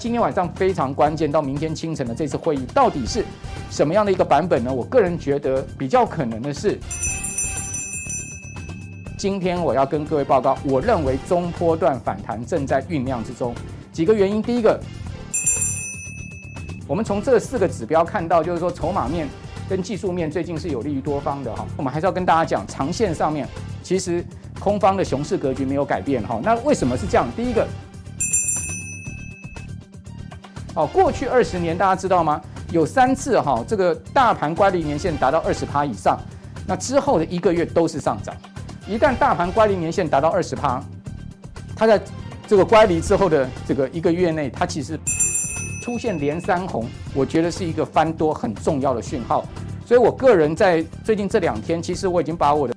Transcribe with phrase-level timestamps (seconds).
[0.00, 3.22] 今天晚上非常关键，到明天清晨的这次会议到底是
[3.70, 4.72] 什么样的一个版本呢？
[4.72, 6.80] 我个人觉得比较可能的是，
[9.18, 13.54] 今天我要跟各位报告，我认为中波段反弹正在酝酿之中。
[13.92, 14.80] 几个原因，第一个，
[16.88, 19.28] 我们从这四个指标看到，就是说筹码面
[19.68, 21.66] 跟技术面最近是有利于多方的哈。
[21.76, 23.46] 我们还是要跟大家讲，长线上面
[23.82, 24.24] 其实
[24.58, 26.40] 空方的熊市格局没有改变哈。
[26.42, 27.28] 那为什么是这样？
[27.36, 27.68] 第一个。
[30.74, 32.40] 哦，过去二十年大家知道吗？
[32.70, 36.16] 有三次哈，这个大盘乖离年限达到二十趴以上，
[36.66, 38.34] 那之后的一个月都是上涨。
[38.86, 40.80] 一旦大盘乖离年限达到二十趴，
[41.74, 42.00] 它在
[42.46, 44.98] 这个乖离之后的这个一个月内，它其实
[45.82, 49.44] 出现连三红，我觉得是一个翻多很重要的讯号。
[49.84, 52.74] 所以我个人在最近这两天，其实我已经把我的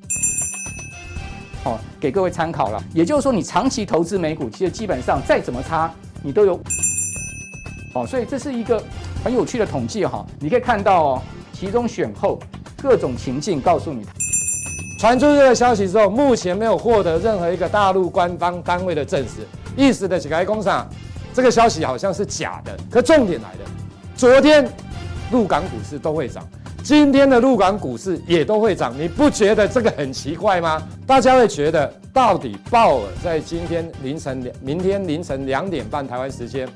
[1.63, 2.83] 哦给各位参考了。
[2.91, 6.59] 也就是说，你长期投资美股，其实基本上再怎么差，你都有。
[7.95, 8.81] 哦，所以这是一个
[9.23, 12.39] 很有趣的统计哈，你可以看到哦，其中选后
[12.81, 14.03] 各种情境告诉你，
[14.99, 20.89] 传出这个消息之后，目前没有获得任何一个大陆官方单位的证实，意思的是该工厂
[21.33, 22.75] 这个消息好像是假的。
[22.89, 23.71] 可重点来了，
[24.15, 24.67] 昨天
[25.31, 26.43] 陆港股市都会涨，
[26.83, 30.81] 今天的陆港股市也都会涨，你不觉得这个很奇怪吗？
[31.05, 36.67] 大家会觉得到底鲍尔在今天凌晨两，明天凌晨两点半台湾时间。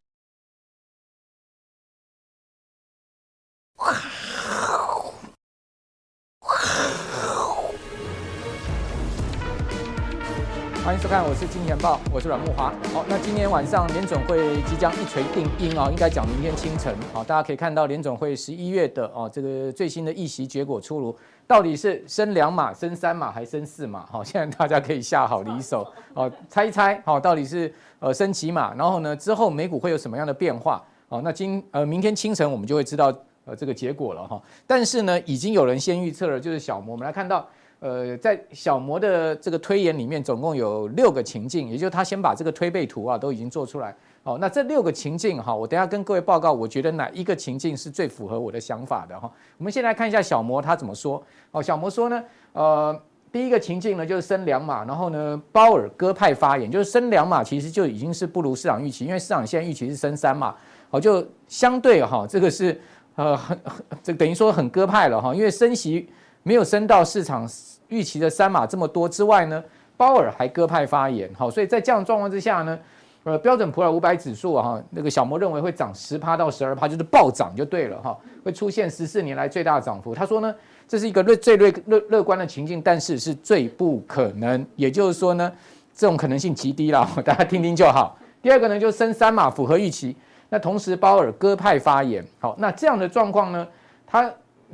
[10.87, 12.73] 欢迎收看，我是金钱豹，我是阮木华。
[12.93, 16.95] 好，那今天晚上联准会即将一锤定音啊，应该讲明天清晨。
[17.11, 21.13] 好，大家可以看到联准会十一月的哦这个最新的议席结果出炉，
[21.45, 24.05] 到底是升两码、升三码还是升四码？
[24.09, 28.73] 好，现在大家可以下好离手哦，猜一猜好，到底是呃升几码？
[28.73, 30.81] 然后呢之后美股会有什么样的变化？
[31.09, 34.41] 好，那今呃明天清晨我们就会知道呃这个结果了哈。
[34.65, 37.45] 但是呢，已经有人先预测了，就是小摩，我们来看到。
[37.79, 43.95] 呃，在小摩的这个推演里面，总共有六个情境，也就是他先把这个推背图啊都已经做出来。
[44.23, 49.31] 哦，那这六个情境哈，我等下跟各位报告，我觉得哪一个情境是最符合我的想法的哈。
[49.59, 51.23] 我们先来看一下小摩他怎么说。
[51.51, 52.23] 哦，小摩说呢，
[52.53, 52.99] 呃，
[53.31, 60.53] 第一个情境呢就是升两码，然后呢，鲍尔鸽派发言，就是升两码其实就已经是不如市场预期，因为市场现在预期是升三码，
[60.89, 62.81] 好，就相对哈，这个是
[63.15, 63.57] 呃很
[64.01, 66.09] 这等于说很鸽派了哈，因为 升息。
[66.47, 67.45] 没有升到市场
[67.89, 69.61] 预期的三码这么多之外呢，
[69.97, 72.79] 鲍尔还鸽派发言，好，所以在这样的状况之下呢，
[73.25, 80.15] 呃，标准普尔五百指数哈，那个小摩认为会涨十趴到十二趴，就是暴涨就对了哈，会出现十四年来最大的涨幅。
[80.15, 80.55] 他说呢，
[80.87, 85.51] 这是一个最最乐乐乐观的情境，但是是最不可能，也就是说呢，
[85.93, 88.17] 这种可能性极低了， 大家听听就好。
[88.41, 90.15] 第二个呢，就升三码符合预期，
[90.47, 93.67] 那同时鲍尔鸽派发言，好，那这样的状况呢，
[94.05, 94.31] 他。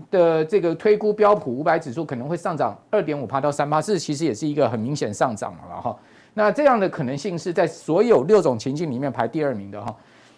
[0.09, 5.95] 的这个推估标普五百指数可能会上涨二点五趴到三趴，这其实也是一个很明显上涨了哈。
[6.33, 9.95] 那这样的可能性是在所有六种情境里面排第二名的哈。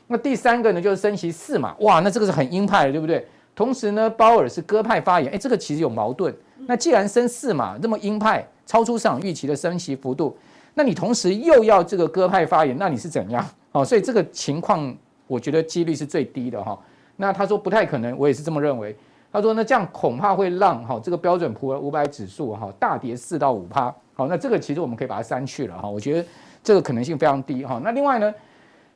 [0.08, 3.26] 那第三个呢，就是升息四嘛，哇，那这个是很鹰派的，对不对？
[3.56, 6.36] 同时呢，鲍尔是鸽派发言，哎，这个其实有矛盾。
[6.68, 10.38] 那既然升四嘛，那么鹰派，超出市场预期的升息幅度，
[10.74, 13.44] 那你同时又要这个鸽派发言，那你是怎样？
[13.72, 14.94] 哦，所以这个情况
[15.28, 16.78] 我觉得几率是最低的哈。
[17.16, 18.94] 那他说不太可能，我也是这么认为。
[19.36, 23.94] 他说：“那这样恐怕会让哈这个标准普尔五百指数哈大跌四到五趴。
[24.14, 25.90] 好，那这个其实我们可以把它删去了哈。
[25.90, 26.26] 我觉得
[26.64, 27.78] 这个可能性非常低哈。
[27.84, 28.34] 那另外呢，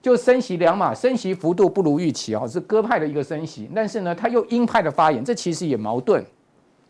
[0.02, 6.26] 就升息两码，升息幅度不如预期啊，是鸽派的一个升息，但是呢，他又鹰派的发言，这其实也矛盾。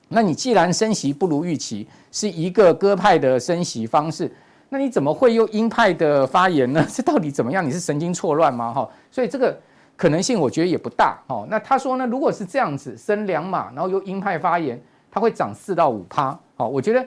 [0.10, 4.32] 那你既然升息不如预期，是一个鸽派的升息方式，
[4.70, 6.86] 那你怎么会又鹰派的发言呢？
[6.88, 7.66] 这到底怎么样？
[7.66, 8.72] 你是神经错乱吗？
[8.72, 9.60] 哈，所以这个。”
[10.00, 11.46] 可能性我觉得也不大哦。
[11.50, 16.40] 那他说呢，如果是这样子升两码，然后由鹰派发言，它会涨四到五趴。
[16.56, 17.06] 好，我觉得，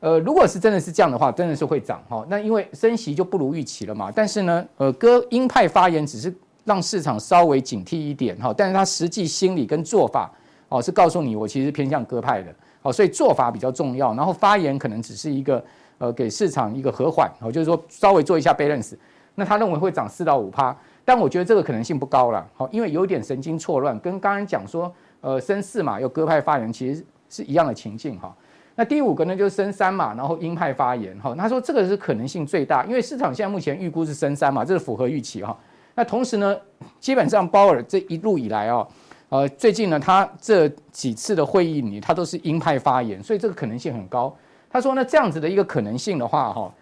[0.00, 2.24] 呃，如果是真的是这样的话，真的是会涨哈。
[2.30, 4.10] 那因为升息就不如预期了嘛。
[4.10, 6.34] 但是呢，呃，鸽鹰派发言只是
[6.64, 8.54] 让市场稍微警惕一点哈。
[8.56, 10.32] 但是他实际心理跟做法
[10.70, 12.50] 哦，是告诉你我其实偏向鸽派的。
[12.80, 14.14] 好，所以做法比较重要。
[14.14, 15.62] 然后发言可能只是一个
[15.98, 18.96] 呃给市场一个和缓，哦，就是说稍微做一下 balance。
[19.34, 20.74] 那他认为会涨四到五趴。
[21.04, 28.34] 但我觉得这个可能性不高了，好，因为有点神经错乱，跟刚刚讲说，呃，升四嘛有鸽派发言，其实是一样的情境哈。
[28.76, 31.34] 那第五个呢，就是升三嘛，然后鹰派发言哈。
[31.34, 35.56] 他说这个是可能性最大，因为市场现在目前预估是升三嘛，这是符合预期哈。
[35.94, 36.56] 那同时呢，
[37.00, 38.86] 基本上鲍尔这一路以来哦，
[39.30, 44.34] 呃，最近呢，他这几次的会议里，他都是鹰派发言，所以这个可能性很高。
[44.70, 46.72] 他说呢，这样子的一个可能性的话哈。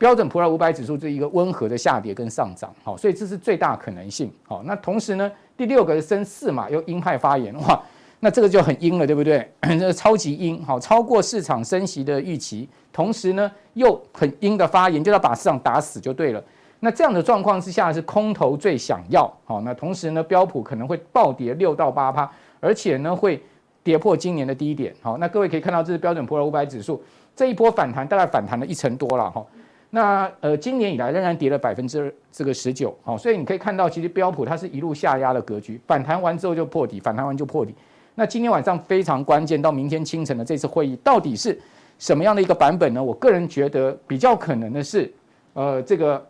[0.00, 4.32] 标准普尔五百指数这一个温和的下跌跟上涨，好，所以这是最大可能性。
[4.48, 7.78] 好，那同时呢，第六个是升四嘛又鹰派发言，哇，
[8.20, 9.46] 那这个就很鹰了，对不对？
[9.78, 16.42] 这超级鹰，好，超过市场升息的预期，同时呢又很鹰的发言，就要把市场打死就对了。
[16.78, 22.26] 那这样的状况之下是空头最想要，好，那同时呢标普可能会暴跌六到八趴，
[22.58, 23.38] 而且呢会
[23.82, 27.02] 跌破今年的低点，好，那各位可以看到这是标准普尔五百指数
[27.36, 29.44] 这一波反弹大概反弹了一成多了，哈。
[29.92, 37.74] 那呃，今年以来仍然跌了百分之这个十九，好，所以你可以看到，其实标普它是一路下压的格局，反弹完之后就破底，反弹完就破底。
[38.14, 41.58] 那今天晚上非常关键，到明天清晨的这次会议到底是
[41.98, 43.02] 什么样的一个版本呢？
[43.02, 45.12] 我个人觉得比较可能的是，
[45.54, 46.24] 呃，这个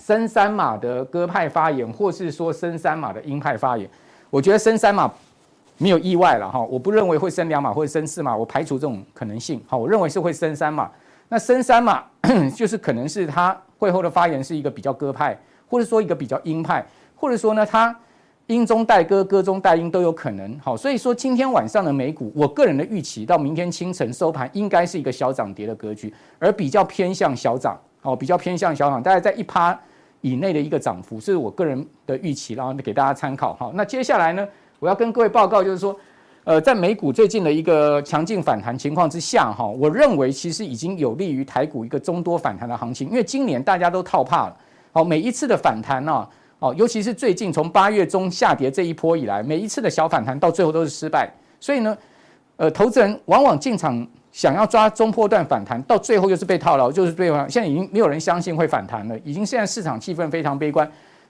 [0.00, 3.88] 升三码的鸽派发言，或是说升三码的鹰派发言。
[4.28, 5.10] 我觉得升三码
[5.78, 9.62] 没有意外了哈，我不认为会升两码或者升四码，我排除这种可能性。
[9.66, 10.90] 好，我认为是会升三码。
[11.34, 12.04] 那深山嘛
[12.54, 15.36] 就是可能是他会后的发言是一个比较鸽派，
[15.68, 16.86] 或者说一个比较鹰派，
[17.16, 17.92] 或者说呢他
[18.46, 20.56] 鹰中带鸽，鸽中带鹰都有可能。
[20.60, 29.76] 好，所以说今天晚上的美股，我个人的预期到明天清晨收盘应该是一个小涨跌的格局，而比较偏向小涨，好，比较偏向小涨，大概在一趴
[30.20, 33.54] 以内的一个涨幅，是我个人的预期，然后给大家参考。
[33.54, 34.46] 好，那接下来呢，
[34.78, 35.98] 我要跟各位报告就是说。
[36.44, 44.56] 呃，在美股最近的一个强劲反弹情况之下，哈，我认为其实已经有利于台股一个中多反弹的行情，因为今年大家都套怕了，
[44.92, 51.96] 好，每一次的反弹呢，哦，尤其是最近从八月中下跌这一波以来，每一次的小反弹到最后都是失败，所以呢，
[52.56, 60.86] 呃，投资人往往进场想要抓中波段反弹，到最后又是被套牢，就是被现在已经没有人相信会反弹了，已经现在市场气氛非常悲观。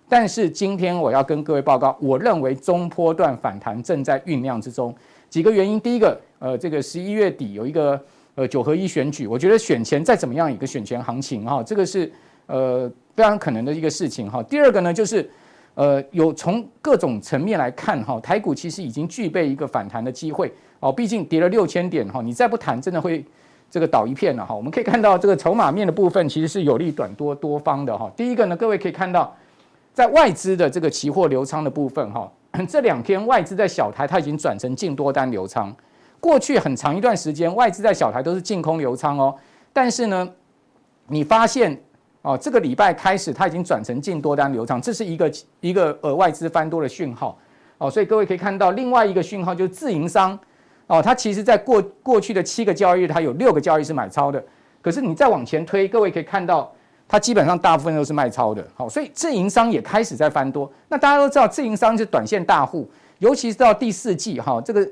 [0.08, 4.94] 但是今天我要跟各位报告，我认为中波段反弹正在酝酿之中。
[5.30, 8.00] 几个原因，第一个，呃，这个十一月底有一个
[8.36, 12.12] 呃九合一选举，我觉得选前再怎么样一个选前行情哈，这个是
[12.46, 14.40] 呃非常可能的一个事情哈。
[14.44, 15.28] 第二个呢，就是
[15.74, 23.24] 呃有从各种层面来看哈，台股其实已经具备一个反弹的机会哦，毕竟跌了六千点哈，你再不谈，真的会
[23.68, 24.54] 这个倒一片了哈。
[24.54, 28.12] 我们可以看到这个筹码面的部分其实是有利短多多方的哈。
[28.14, 29.34] 第一个呢，各位可以看到。
[29.94, 32.30] 在外资的这个期货流仓的部分，哈，
[32.68, 35.74] 这两天外资在小台，它已经转成净多单流仓。
[36.18, 39.32] 过去很长一段时间，外资在小台都是净空流仓哦。
[39.72, 40.28] 但是呢，
[41.06, 41.80] 你发现
[42.22, 47.38] 哦，这个礼拜开始，它已经转成净多单流仓，这是一个一个呃外资翻多的讯号
[47.78, 47.88] 哦。
[47.88, 50.36] 所以各位可以看到，另外一个讯号就是自营商
[50.88, 54.44] 哦，它其实在过过去的七个交易日，它有六个交易是买超的。
[54.82, 56.74] 可是你再往前推，各位可以看到。
[57.06, 60.70] 它基本上大部分都是卖超的，好，所以自营商也开始在翻多。
[60.88, 64.88] 那大家都知道，自营商是短线大户，尤其是到第四季，哈，这个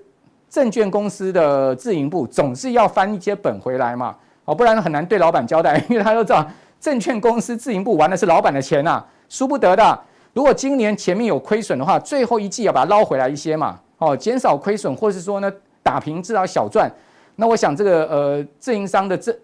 [0.49, 4.15] 证券公司的自营部总是要翻一些本回来嘛，
[4.45, 6.47] 好，不然很难对老板交代， 因为他都知道
[6.79, 9.99] 证券公司自营部玩的是老板的钱呐，输不得的。
[10.35, 15.51] 如果今年前面有亏损的话，最后一季要把它捞回来一些嘛，哦，减少亏损，或是说呢
[15.83, 16.91] 打平至少小赚。
[17.37, 19.35] 那我想这个呃自营商的这。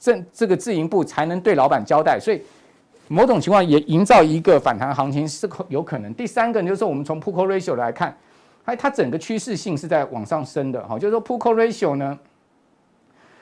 [0.00, 2.40] 这这个自营部才能对老板交代，所以
[3.06, 6.12] 某种情况也营造一个反弹行情是有可能。
[6.14, 8.16] 第三个就是我们从 p u c o ratio 来看，
[8.64, 12.18] 它它整个趋势性是在往上升的哈，就是说 p u c o ratio 呢，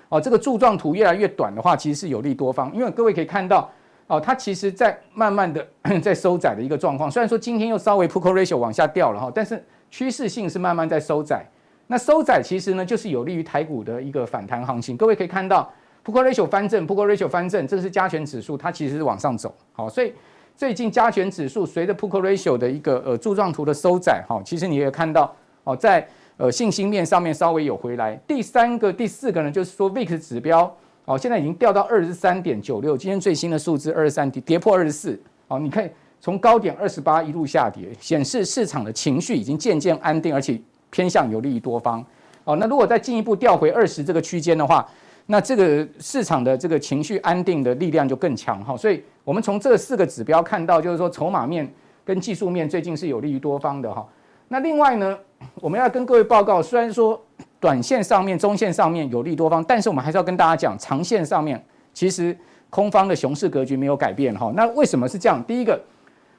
[0.08, 3.70] 哦这个柱状图越来越短的话，其实是有利多方，因为各位可以看到
[4.08, 5.64] 哦，它其实在慢慢的
[6.02, 7.08] 在收窄的一个状况。
[7.08, 11.46] 虽然说今天又稍微 p u c o ratio 往下掉了哈，但是趋势性是慢慢在收窄。
[11.86, 14.96] 那收窄其实呢，就是有利于台股的一个反弹行情。
[14.96, 15.70] 各位可以看到。
[16.08, 20.10] Put-Call Ratio 翻正，Put-Call Ratio 翻正，这个是加权指数，它其实是往上走，好，所以
[20.56, 25.30] 最近加权指数随着 Put-Call Ratio 的一个呃柱状图的收窄，哈，其实你也看到，
[25.64, 28.18] 哦，在呃信心面上面稍微有回来。
[28.26, 30.74] 第三个、第四个呢，就是说 VIX 指标，
[31.04, 35.90] 哦，现在已经掉到二十三点九六，今天最新的数字二十三跌跌破二十四，哦，你可以
[36.22, 42.02] 从高点二十八一路下跌，显示市场的情绪已经渐渐安定，而且偏向有利于多方，
[42.44, 44.88] 哦，那如果再进一步调回二十这个区间的话。
[45.30, 51.70] 那这个市场的这个情绪安定的力量就更强哈，所以我们从这四个指标看到，就是说筹码面
[52.02, 54.06] 跟技术面最近是有利于多方的哈。
[54.48, 55.18] 那另外呢，
[55.56, 57.22] 我们要跟各位报告，虽然说
[57.60, 62.34] 短线上面、中线上面有利多方，但是我们还是要跟大家讲，长线上面其实
[62.70, 64.50] 空方的熊市格局没有改变哈。
[64.56, 65.44] 那为什么是这样？
[65.44, 65.78] 第一个，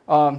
[0.06, 0.36] 呃，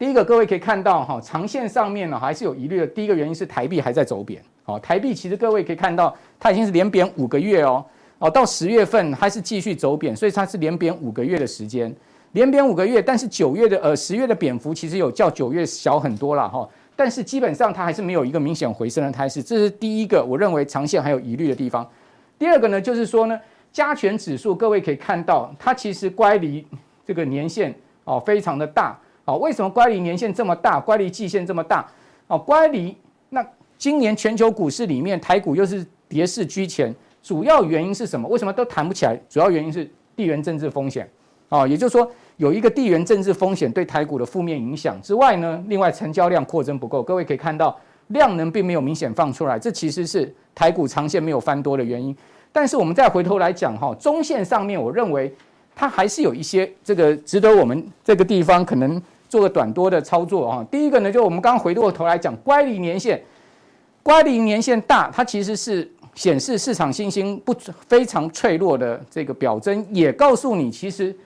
[0.00, 2.86] 第一个各位可以看到哈，长线上面呢还是有疑虑的。
[2.86, 4.42] 第一个原因是台币还在走贬。
[4.64, 7.84] 哦，台币其实各位可以看到，它已经是连贬五个月哦，
[8.18, 11.94] 哦，到十月份还是继续走贬，所以它是连贬五个月的时间，
[12.32, 13.02] 连贬五个月。
[13.02, 16.66] 但是九月的呃十月的贬幅其实有较九月小很多了哈，
[16.96, 21.86] 但是基本上它还是没有一个明显回升的态势，这是第一个我认为长线还有疑虑的地方。
[22.38, 23.38] 第二个呢，就是说呢，
[23.70, 26.66] 加权指数，各位可以看到，它其实乖离
[27.04, 28.98] 这个年限哦非常的大
[29.30, 29.38] 哦。
[29.38, 30.80] 为什么乖离年线这么大？
[30.80, 31.86] 乖离季线这么大
[32.26, 32.38] 哦？
[32.38, 32.96] 乖离
[33.30, 33.44] 那
[33.78, 38.28] 今年全球股市里面，台股又是跌势居前，主要原因是什么？
[38.28, 39.18] 为什么都谈不起来？
[39.28, 41.08] 主要原因是地缘政治风险
[41.48, 52.14] 哦，也就是说有一个地缘政治风险对台股的负面影响之外呢，另外成交量扩增不够，各位可以看到量能并没有明显放出来，这其实是台股长线没有翻多的原因。
[52.52, 55.32] 但是我们再回头来讲哈，中线上面，我认为
[55.74, 60.66] 它还是有一些这个值得我们这个地方可能做个短多的操作啊。
[60.70, 63.22] 第一个呢，就我们刚回过头来讲，乖离年限，
[64.02, 67.54] 乖离年限大，它其实是显示市场信心不
[67.86, 71.16] 非常脆弱的这个表征，也告诉你其实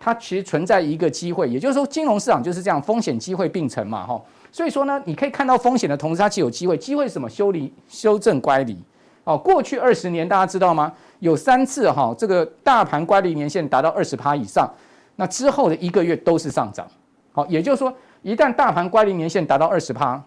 [0.00, 4.20] 它其实存在一个机会，也就是说金融市场就是这样，风险机会并存嘛哈。
[4.50, 7.30] 所以说呢，你可以看到风险的同时，它其实有机会，机会是什么？
[7.30, 8.76] 修理修正乖离。
[9.24, 10.92] 哦，过去二十年大家知道吗？
[11.20, 14.70] 有三次哈，这个大盘乖离年限达到二十趴以上，
[15.16, 16.86] 那之后的一个月都是上涨。
[17.36, 20.22] 好，也就是说，一旦大盘乖离年限达到二十趴，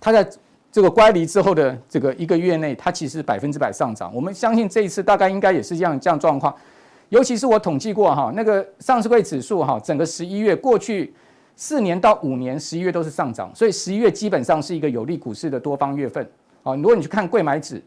[0.00, 0.26] 它在
[0.70, 4.14] 这个乖离之后的这个一个月内，它其实百分之百上涨。
[4.14, 6.54] 我们相信这一次大概应该也是这样这样状况。
[7.08, 11.12] 尤其是我统计过哈，那个上市柜指数哈，整个十一月过去
[11.56, 16.24] 四年到五年十一月都是上涨，所以十一月基本上是一个有利股市的多方月份。
[16.62, 17.82] 啊，如果你去看柜买指。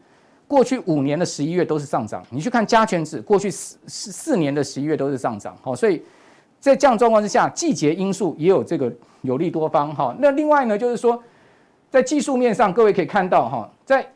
[0.48, 6.00] 过去五年的十一月都是上涨，你去看加权指，过去四四四年的十一月都是上涨，好，所以
[6.60, 10.14] 在这样状况之下，季节因素也有这个有利多方哈。
[10.18, 11.22] 那另外呢，就是说
[11.90, 14.06] 在技术面上，各位可以看到哈，在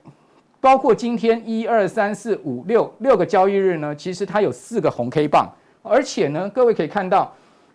[0.60, 5.48] 包括今天一二三四五六六个交易日呢，其实它有四个红 K 棒，
[5.82, 7.32] 而且呢，各位可以看到，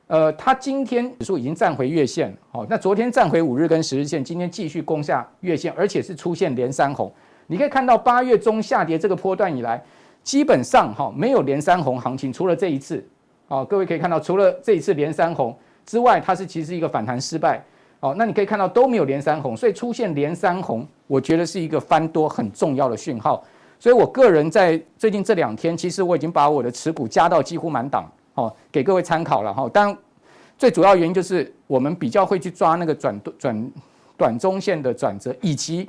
[0.08, 7.12] 呃，它今天指数已经站回月线，好，那昨天站回五日跟十日线，今天继续攻下月线，而且是出现连三红。
[7.48, 9.84] 你可以看到八月中下跌这个波段以来，
[10.22, 13.04] 基本上哈没有连三红行情，除了这一次，
[13.48, 17.64] 哦，各位可以看到，除了这一次连三红之外，它是其实一个反弹失败，
[18.00, 23.44] 哦，那你可以看到都没有连三红，所以出现连三红，我觉得是一个翻多很重要的讯号，
[23.80, 29.70] 所以我个人在最近这两天，其实我已经把我的持股加到几乎满档，哦，给各位参考了哈。
[29.70, 29.98] 当然，
[30.58, 33.72] 最主要原因就是我们比较会去抓那个转转
[34.18, 35.88] 短中线的转折，以及。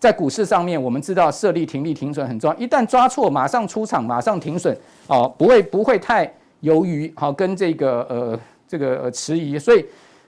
[0.00, 2.56] 在股市上面，我们知道设立停利停损很重要。
[2.56, 4.72] 一旦抓错，马上出场，马上停损，
[5.08, 9.84] 哦，不会不会太犹豫，好，跟这个呃这个迟疑，所以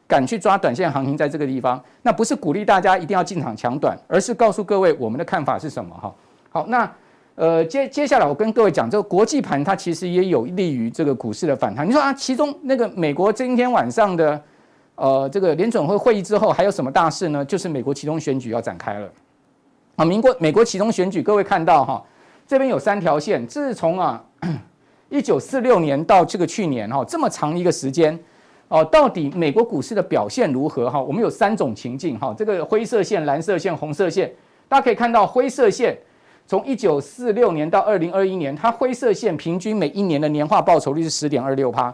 [0.07, 6.15] 敢去抓短线行情，在这个地方，那不是鼓励大家一定要进场抢短，而是告诉各位我们的看法是什么哈。
[6.51, 6.91] 好，那
[7.35, 11.87] 呃接接下来我跟各位讲，这个国际盘它其实也有利于这个股市的反弹。
[11.89, 14.43] 你说啊，其中那个美国今天晚上的
[14.97, 17.45] 呃这个联准会会议之后还有什么大事呢？
[17.45, 19.09] 就是美国其中选举要展开了。
[19.97, 22.03] 啊，民国美国其中选举，各位看到哈，
[22.47, 23.47] 这边有三条线。
[23.47, 24.25] 自从啊，
[25.11, 28.17] 一九四六年到这个去年哈，这么长一个时间，
[28.69, 31.03] 哦，到底美国股市的表现如何哈？
[31.03, 34.33] 我们有三种情境哈，这个灰色线、蓝色线、红色线，
[34.69, 35.99] 大家可以看到灰色线
[36.47, 41.93] 从一九四六年到二零二一年，它灰色线平均每一年的年化报酬率是十点二六趴，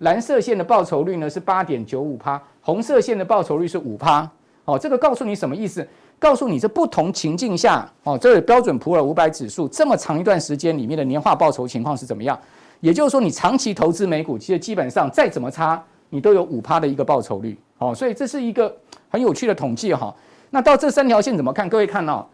[0.00, 4.30] 蓝色线的报酬率呢是八点九五趴，红色线的报酬率是五趴。
[4.66, 5.86] 哦，这个告诉你什么意思？
[6.18, 12.38] 告诉你，这不同情境下，哦，这标准普尔五百指数这么长一段时间里面的年化报酬情况是怎么样？
[12.80, 18.74] 也就是说，你长期投资美股，其实基本上再怎么差，你都有五趴的一个报酬率，哦，所以这是一个
[19.08, 20.14] 很有趣的统计哈。
[20.50, 21.68] 那到这三条线怎么看？
[21.68, 22.24] 各位看哦，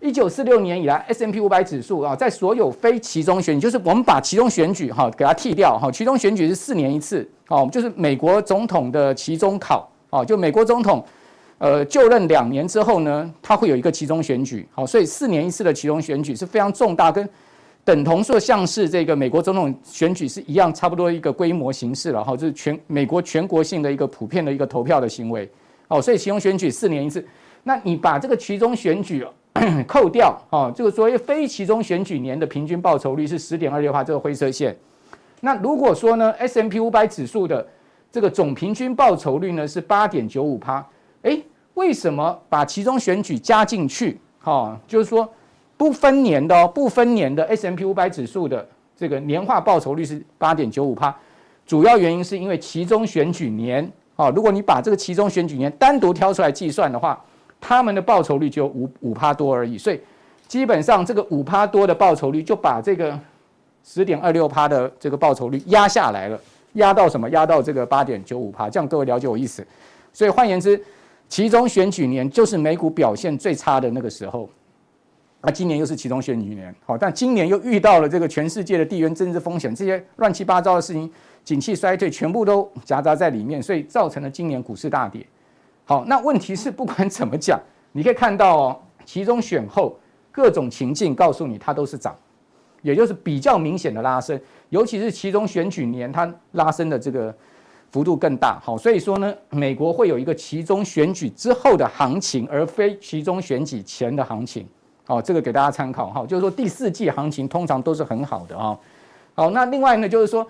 [0.00, 11.04] 一九四六年以来 S M P 五百指数啊，在所有非期中选举，就是我们把期中选举哈给它剔掉哈，期中选举是四年一次，哦，就是美国总统的期中考，哦，就美国总统。
[11.58, 17.28] 呃，就任两年之后呢，他会有一个期中选举，好，所以四年一次的期中选举是非常重大，跟
[17.84, 25.50] 等同说像是这个美国总统选举是一样，差不多一个规模形式了哈，就是全美国全国性的一个普遍的一个投票的行为，
[25.88, 27.26] 哦，所以其中选举四年一次，
[27.64, 29.26] 那你把这个其中选举
[29.86, 34.76] 扣掉，哦，这个所谓非其中选举年的平均报酬率是十点二六趴，这个灰色线，
[35.40, 37.66] 那如果说呢，S M P 五百指数的
[38.12, 40.86] 这个总平均报酬率呢是八点九五趴，
[41.22, 41.40] 哎。
[41.74, 44.20] 为什么把其中选举加进去？
[44.40, 45.26] 哈，就是说
[45.80, 51.16] 不分年的哦，不分年的 S M P 五百指数的这个年化报酬率是八点九五趴，
[51.66, 57.18] 主要原因是因为其中选举年，啊，如果你把这个其中选举年单独挑出来计算的话，
[57.58, 59.98] 他们的报酬率就五五趴多而已，所以
[60.46, 63.18] 基本上这个五趴多的报酬率就把这个
[63.82, 66.38] 十点二六趴的这个报酬率压下来了，
[66.74, 67.26] 压到什么？
[67.30, 69.66] 压到这个八点九五趴，这样各位了解我意思？
[70.12, 70.78] 所以换言之。
[71.30, 74.50] 其中选举年就是美股表现最差的那个时候，
[75.42, 81.10] 那今年又是其中选举年，好，但今年又遇到了这个全世界的地缘政治风险，这些乱七八糟的事情，
[81.42, 85.26] 景气衰退全部都夹杂在里面，所以造成了今年股市大跌。
[85.86, 87.58] 好，那问题是不管怎么讲，
[87.92, 89.98] 你可以看到哦，其中选后
[90.30, 92.14] 各种情境告诉你它都是涨，
[92.82, 97.34] 也就是比较明显的拉升，尤其是其中选举年，它拉升的这个
[97.90, 98.60] 幅度更大。
[98.62, 104.68] 好，所以说呢，美国会有一个其中选举之后的行情，而非其中选举前的行情。
[105.10, 108.78] 好，这个给大家参考哈，就是说第四季行情通常都是很好的啊。
[109.34, 110.46] 好，那另外呢，就是说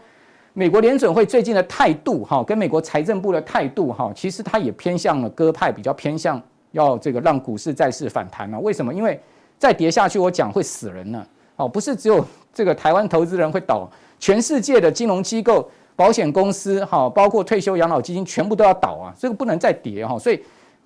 [0.52, 6.38] 美国联准会最近的态度哈，跟美国财政部的态度哈，其实它也偏向了鸽派，比较偏向
[6.72, 8.58] 要这个让股市再次反弹啊。
[8.58, 8.92] 为什么？
[8.92, 9.18] 因为
[9.56, 11.26] 再跌下去，我讲会死人呢。
[11.56, 13.88] 哦，不是只有这个台湾投资人会倒，
[14.18, 19.14] 全世界的金融机构、保险公司哈，包括退休养老基金，全部都要倒啊。
[19.18, 20.38] 这个不能再跌哈，所以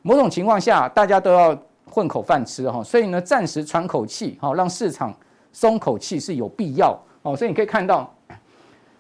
[0.03, 1.59] 某种情况下，大家都要。
[1.91, 5.15] 混口饭吃哈，所以呢，暂时喘口气哈，让市场
[5.53, 7.37] 松口气是有必要哦。
[7.37, 8.13] 所以你可以看到，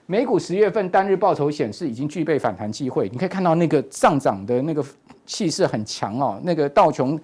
[0.06, 3.08] 美股十月份单日报酬显示已经具备反弹机会。
[3.08, 4.84] 你可以看到那个上涨的那个
[5.26, 6.38] 气势很强哦。
[6.44, 7.18] 那个道琼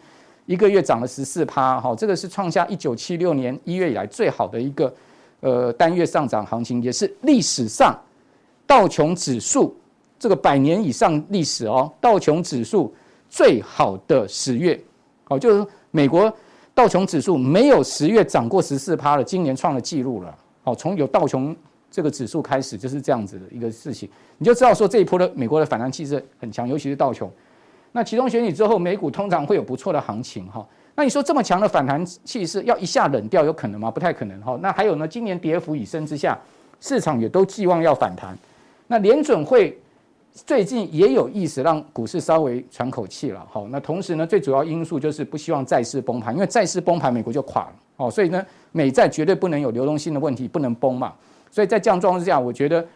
[0.46, 4.92] 一个月涨了十四趴哈，这个是创下一九七六年一月以来最好的一个
[5.40, 7.96] 呃单月上涨行情，也是历史上
[8.66, 9.76] 道琼指数
[10.18, 12.92] 这个百年以上历史哦，道琼指数
[13.28, 14.80] 最好的十月。
[15.30, 16.32] 哦，就是美国
[16.74, 20.36] 道琼指数没有十月涨过十四趴了，今年创了纪录了。
[20.64, 21.56] 哦，从有道琼
[21.88, 24.08] 这个指数开始就是这样子的一个事情，
[24.38, 27.30] 你就知道说这一波的美国的反弹气势很强，尤其是道琼。
[27.92, 30.66] 那期中选举之后，美股通常会有不错的行情哈。
[30.96, 33.88] 那你说这么强的反弹气势要一下冷掉有可能吗？
[33.88, 34.58] 不太可能哈。
[34.60, 36.36] 那还有呢，今年跌幅已深之下，
[36.80, 38.36] 市场也都寄望要反弹。
[38.88, 39.78] 那联准会。
[40.46, 51.12] 最近也有意思让股市稍微喘口气了，好，那同时呢，最主要因素就是不希望债市崩盘，因为债市崩盘，美国就垮了，哦，所以呢，美债绝对不能有流动性的问题，不能崩嘛，
[51.50, 52.86] 所以在这样状况之下，我觉得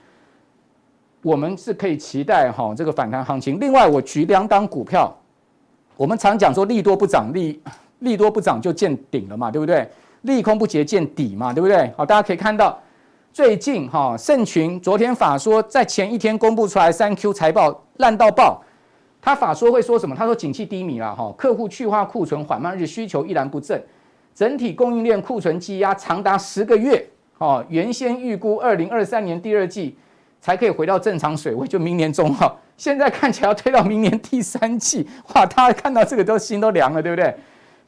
[1.23, 3.59] 我们是可以期待哈这个反弹行情。
[3.61, 5.15] 另外，我举两档股票，
[5.97, 7.61] 我们常讲说利多不涨，利
[8.01, 9.89] 利多不涨就见顶了嘛，对不对？
[10.23, 11.93] 利空不结见底嘛，对不对？
[11.97, 12.79] 好，大家可以看到。
[13.35, 18.63] 最近哈，盛群昨天法说在前一天公布出来三 Q 财报烂到爆，
[19.21, 20.15] 他法说会说什么？
[20.15, 23.83] 他说景气低迷了哈，客户去化库存缓慢，日需求依然不振，
[24.37, 27.05] 整体供应链库存积压长达十个月，
[27.39, 29.97] 哦，原先预估二零二三年第二季
[30.41, 37.35] 才可以回到正常水位，就明年中哈，现在看起来要推到明年第三季，哇，大家看到这个都心都凉了，对不对？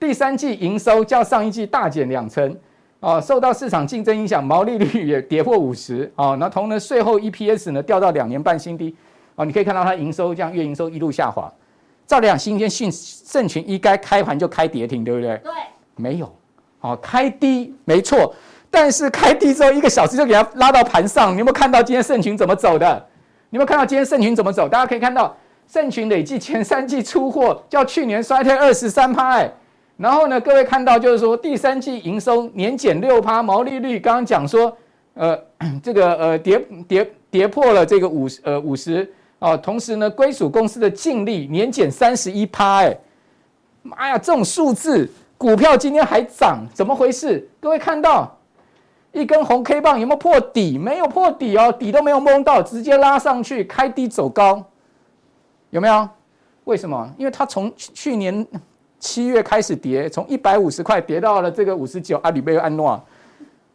[0.00, 2.58] 第三季营收较上一季大减两成。
[3.06, 6.12] 哦，受到市场竞争影响，毛利率也跌破五十。
[6.16, 8.92] 哦，那同呢，税后 EPS 呢掉到两年半新低。
[9.36, 11.48] 哦，你可以看到它营收这样月营收一路下滑。
[12.04, 15.40] 照理讲，今天讯盛群应该开盘就开跌停，对不对？
[15.44, 15.52] 对。
[15.94, 16.34] 没有。
[16.80, 18.34] 哦，开低没错，
[18.72, 21.32] 但是开低之后一个小时就给它拉到盘上。
[21.32, 23.06] 你有没有看到今天盛群怎么走的？
[23.50, 24.68] 你有没有看到今天盛群怎么走？
[24.68, 25.32] 大家可以看到，
[25.68, 29.36] 盛群累计前三季出货较去年衰退二十三趴。
[29.36, 29.48] 哎。
[29.96, 34.76] 然后呢，各位看到就是说，第三季营收年减六趴，毛利率刚刚讲说，
[35.14, 35.38] 呃，
[35.82, 42.98] 这个呃跌跌跌破了这个五十呃五十啊，同时呢，归属公司的净利年减三十一趴，哎，
[43.82, 47.48] 妈呀，这种数字，股票今天还涨，怎么回事？
[47.58, 48.38] 各位看到
[49.12, 50.76] 一根红 K 棒有没有破底？
[50.76, 54.62] 没有破底哦，底都没有摸到，直接拉上去，开低走高，
[55.70, 56.06] 有没有？
[56.64, 57.10] 为什么？
[57.16, 58.46] 因为它从去年。
[59.06, 63.00] 七月开始跌，从一百五十块跌到了这个五十九，阿里贝安诺，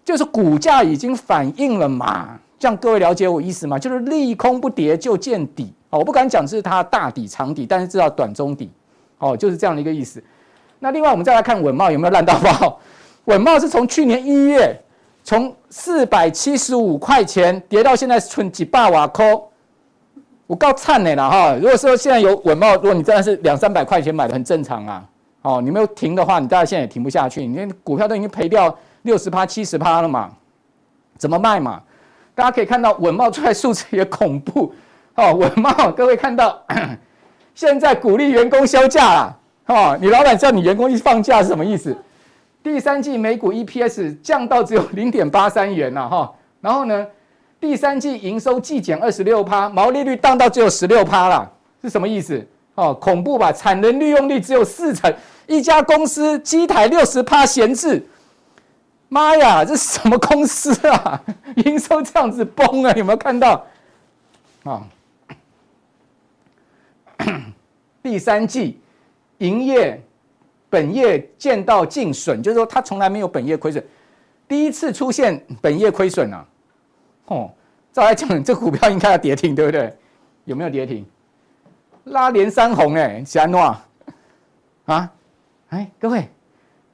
[0.03, 2.37] 就是股价已经反应了嘛？
[2.59, 3.79] 这样各位了解我意思吗？
[3.79, 8.69] 就是利空不跌就见底哦，我不敢讲是它大底长底，但是知道短中底
[9.19, 10.21] 哦，就是这样的一个意思。
[10.79, 12.77] 那另外我们再来看稳懋有没有烂到爆？
[13.25, 14.77] 稳懋是从去年一月
[15.23, 19.47] 从四百七十五块钱跌到现在存几百瓦抠。
[20.47, 21.55] 我告惨你了哈！
[21.55, 25.07] 如果说现在有稳懋，如果你真的是两三百块钱买的，很正常啊。
[25.41, 27.45] 哦，你没有停的话，你大概现在也停不下去。
[27.45, 30.29] 你连股票都已经赔掉六十趴、七十趴了嘛，
[31.17, 31.81] 怎么卖嘛？
[32.33, 34.73] 大家可以看到稳懋出来数字也恐怖。
[35.15, 36.63] 哦，稳懋，各位看到
[37.53, 39.37] 现在鼓励员工休假了。
[39.65, 41.95] 哦，你老板叫你员工一放假是什么意思？
[42.63, 46.31] 第三季每股 EPS 降到只有零点八三元了哈。
[46.61, 47.05] 然后呢，
[47.59, 51.51] 第三季营收季减二十六趴，毛利率降到只有十六趴了，
[51.81, 52.47] 是什么意思？
[52.75, 53.51] 哦，恐怖吧？
[53.51, 55.13] 产能利用率只有四成，
[55.47, 58.05] 一家公司机台六十趴闲置，
[59.09, 61.21] 妈呀，这什么公司啊？
[61.65, 62.93] 营收这样子崩啊？
[62.93, 63.65] 有没有看到？
[64.63, 64.87] 啊、
[68.03, 68.79] 第三季
[69.39, 70.01] 营业
[70.69, 73.83] 本业见到净损，就是说它从来没有本业亏损，
[74.47, 76.45] 第一次出现本业亏损啊！
[77.25, 77.51] 哦，
[77.91, 79.97] 照来讲，这股票应该要跌停，对不对？
[80.45, 81.05] 有没有跌停？
[82.05, 83.59] 拉连三红哎，是安怎
[84.85, 85.11] 啊？
[85.71, 86.27] 哎，各位，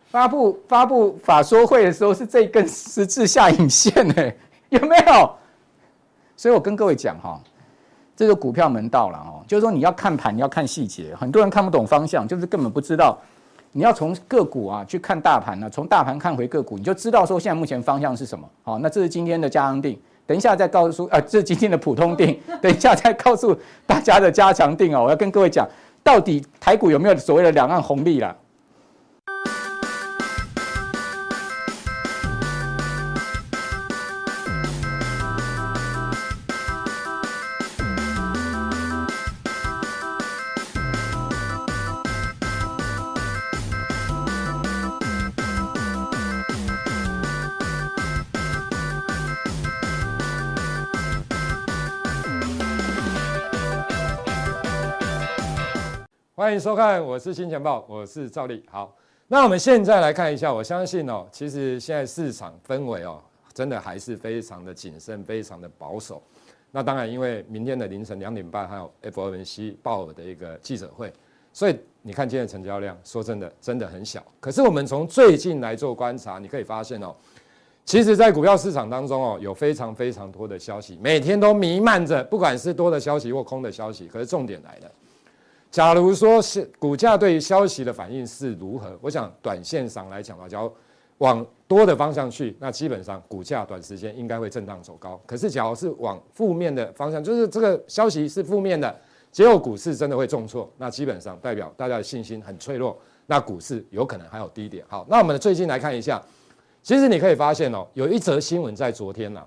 [0.05, 4.35] 发布发布法说会的时候是这根十字下影线哎，
[4.69, 5.31] 有没有？
[6.35, 7.41] 所以我跟各位讲哈，
[8.15, 11.15] 这个股票门道了哦，就是说你要看盘，你要看细节。
[11.15, 13.17] 很多人看不懂方向，就是根本不知道。
[13.71, 18.47] 你要从个股啊去看大盘呢，从大盘看回个股，你就知道说现在目前方向是什么。
[18.61, 25.03] 好，那这是今天的加强定，等一下再告诉啊，这是今天的普通定， 等一下再告诉大家的加强定哦。
[25.03, 25.67] 我要跟各位讲，
[26.03, 28.35] 到底台股有没有所谓的两岸红利啦？
[56.39, 58.63] 欢迎收看，我是金钱爆，我是赵力。
[58.69, 58.95] 好，
[59.27, 63.19] 那我们现在来看一下，我相信哦，其实现在市场氛围哦，
[63.55, 66.21] 真的还是非常的谨慎，非常的保守。
[66.69, 71.11] 那当然，因为明天的凌晨两点半还有 FOMC 鲍尔的一个记者会，
[71.51, 74.23] 所以你看今天的成交量，说真的，真的很小。
[74.39, 77.15] 可是我们从最近来做观察，你可以发现哦，
[77.83, 84.07] 其实，在股票市场当中哦，有非常非常多的消息，每天都弥漫着，不管是多的消息或空的消息。
[84.07, 84.91] 可是重点来了。
[85.69, 90.71] 假如说是股价对于消息的反应是如何，我想短线上来讲的话，假如
[91.19, 95.19] 往多的方向去，那基本上股价短时间应该会震荡走高。
[95.25, 98.95] 可是假如是往负面的方向，就是这个消息是负面的，
[99.31, 104.83] 结果股市真的会重挫，那基本上代表大家的信心很脆弱，那股市有可能还有低点。
[104.87, 106.23] 好，那我们最近来看一下，
[106.81, 109.45] 其实你可以发现哦，有一则新闻在昨天呐，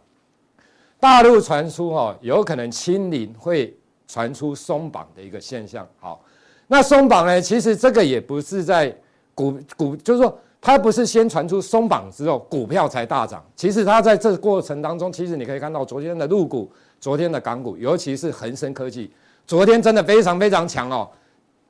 [1.00, 3.74] 大陆传出哦，有可能清零会。
[4.10, 6.20] 传出松绑的一个现象，好，
[6.66, 7.40] 那松绑呢？
[7.40, 8.92] 其实这个也不是在
[9.36, 13.40] 股股，就是说它不是先传出松绑之后股票才大涨。
[13.54, 16.68] 其实它在这个过程当中，其实你可以看到昨天的陆股、
[16.98, 19.12] 昨天的港股，尤其是恒生科技，
[19.46, 21.08] 昨天真的非常非常强哦，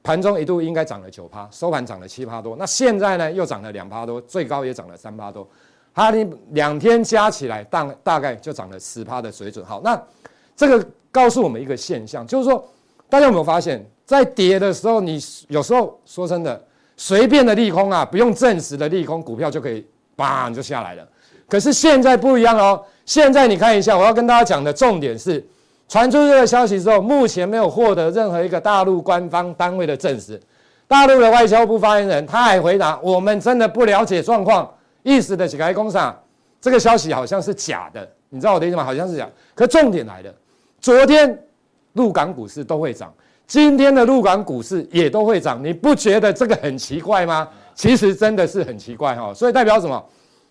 [0.03, 2.57] 盘中一度应该涨了九趴，收盘涨了七趴多。
[2.57, 5.47] 那现在呢，又涨了两趴多，最高也涨了三趴多。
[5.93, 6.11] 它
[6.53, 9.63] 两天加起来大大概就涨了十趴的水准。
[9.67, 10.01] 好，那
[10.61, 10.87] 这个。
[11.13, 12.65] 告诉我们一个现象，就是说，
[13.09, 15.19] 大家有没有发现，在跌的时候，你
[15.49, 16.65] 有时候说真的，
[16.97, 19.85] 随便的利空啊，不用证实的利空，股票就可以
[20.17, 21.05] 砰就下来了。
[21.49, 25.45] 可是现在不一样哦，现在你看一下，我要跟大家讲的重点是，
[25.89, 30.41] 传出这个消息之后，目前没有获得任何一个大陆官方单位的证实。
[30.87, 36.17] 大陆的外交部发言人他还回答，我们真的不了解状况，意思的是来工厂
[36.61, 38.85] 这个消息好像是假的，你知道我的意思吗？
[38.85, 40.33] 好像是假，可重点来了。
[40.81, 41.39] 昨天
[41.93, 43.13] 陆港股市都会涨，
[43.47, 47.47] 今天的陆港股市也都会涨，你不觉得这个很奇怪吗？
[47.75, 50.03] 其实真的是很奇怪哈，所以代表什么？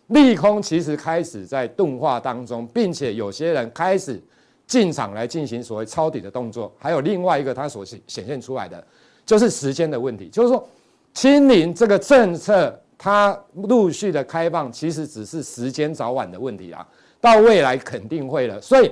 [0.07, 4.21] 利空其实开始在钝化当中，并且有些人开始
[4.67, 6.71] 进场来进行所谓抄底的动作。
[6.77, 8.83] 还有另外一个它所显显现出来的，
[9.25, 10.67] 就是时间的问题，就是说
[11.13, 16.87] 清零这个政策它陆续的开放，其实只是时间早晚的问题啊，
[17.19, 18.91] 到未来肯定会了，所以。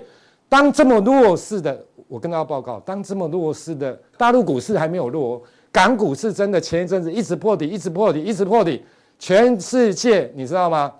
[0.49, 8.83] 当这么弱势的，我跟大家报告，当这么弱势的大陆股市还没有弱，港股是真的前一阵子一直破底，一直破底，一直破底。
[9.19, 10.93] 全世界你知道吗？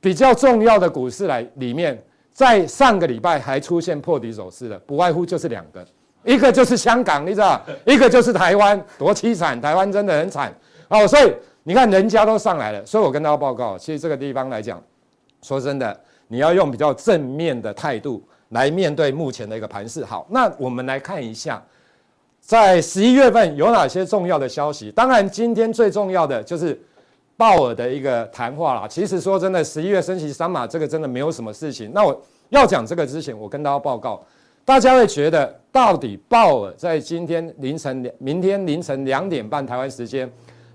[0.00, 5.84] 比较重要的股市来里面，在上个礼拜还出现破底走势的，不外乎就是两个，
[6.24, 9.58] 一个就是香港，你知道，一个就是台湾，多凄惨！
[9.60, 10.54] 台湾真的很惨
[10.88, 11.08] 哦。
[11.08, 14.80] 所以你看人家都上来了，所以我跟大家报告，其实这个地方来讲，
[15.40, 18.22] 说真的，你要用比较正面的态度。
[18.54, 20.04] 来面对目前的一个盘势。
[20.04, 21.62] 好，那我们来看一下，
[22.40, 24.92] 在十一月份有哪些重要的消息？
[24.92, 26.80] 当然，今天最重要的就是
[27.36, 28.86] 鲍尔的一个谈话啦。
[28.86, 31.90] 其实说真的，十一月升息三码这个真的没有什么事情。
[31.92, 34.24] 那我要讲这个之前，我跟大家报告，
[34.64, 40.30] 大家会觉得到底鲍尔在今天凌晨、明天凌晨两点半台湾时间，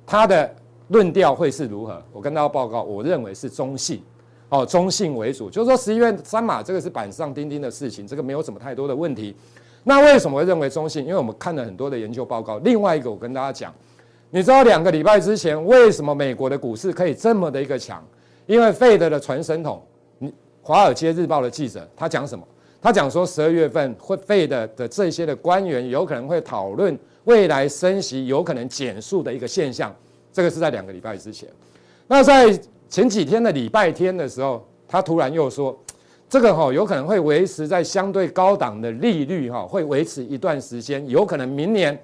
[0.05, 0.53] 他的
[0.89, 2.03] 论调会是如何？
[2.11, 4.03] 我跟大家报告，我认为是中性。
[4.49, 9.35] 哦，中性为主，就是说十一月三码这个是板上钉钉的事情，这个没有什么太多的问题。
[9.83, 11.03] 那为什么会认为中性？
[11.03, 12.57] 因为我们看了很多的研究报告。
[12.59, 13.73] 另外一个，我跟大家讲，
[14.29, 18.03] 你知道两个礼拜之前为什么美国的股市可以这么的一个强？
[18.45, 19.81] 因为费德的传声筒，
[20.61, 22.45] 《华尔街日报》的记者他讲什么？
[22.81, 29.95] 他讲说十二月份会费德的这些的官员有可能会讨论未来升息有可能减速的一个现象。
[30.31, 31.47] 这个是在两个礼拜之前。
[32.07, 32.59] 那在
[32.89, 35.77] 前几天的礼拜天的时候，他突然又说，
[36.27, 41.97] 这个哈有可能会维持在相对高档的利率哈，会维持一段时间，有可能明年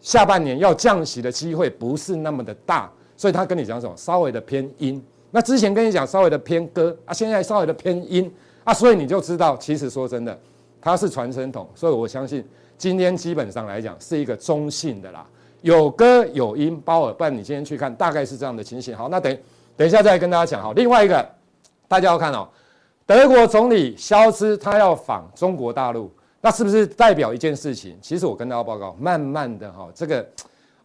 [0.00, 5.02] 下半年要降息的机会不是那么的大，所以他跟你讲什么，稍微的偏阴。
[5.30, 8.32] 那之前跟你讲稍微的偏鸽啊，现在稍微的偏阴
[8.64, 10.36] 啊，所以你就知道，其实说真的，
[10.80, 12.44] 它是传声筒，所以我相信
[12.76, 15.24] 今天基本上来讲是一个中性的啦，
[15.62, 18.96] 有鸽有鹰，包尔，不然你今天去看，大概是这样的情形。
[18.96, 19.36] 好，那等
[19.76, 20.62] 等一下再跟大家讲。
[20.62, 21.28] 好，另外一个
[21.86, 22.48] 大家要看哦，
[23.04, 26.10] 德国总理肖兹他要访中国大陆，
[26.40, 27.96] 那是不是代表一件事情？
[28.00, 30.26] 其实我跟大家报告，慢慢的哈，这个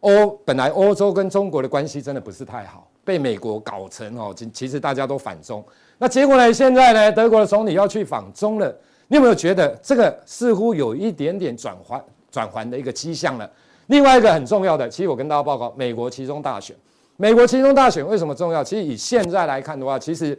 [0.02, 2.88] 欧本来欧洲跟中国的关系真的不是太好。
[3.04, 5.66] 被美国搞成哦，其其实大家都反中，
[5.98, 6.54] 那结果呢？
[6.54, 8.72] 现在呢，德国的总理要去访中了，
[9.08, 12.00] 你有没有觉得这个似乎有一点点转换
[12.30, 13.50] 转换的一个迹象呢？
[13.88, 16.76] 另外一个很重要的，其实我跟大家报告，美国其中大选，
[17.22, 18.64] 美国期中大选为什么重要？
[18.64, 20.36] 其实以现在来看的话，其实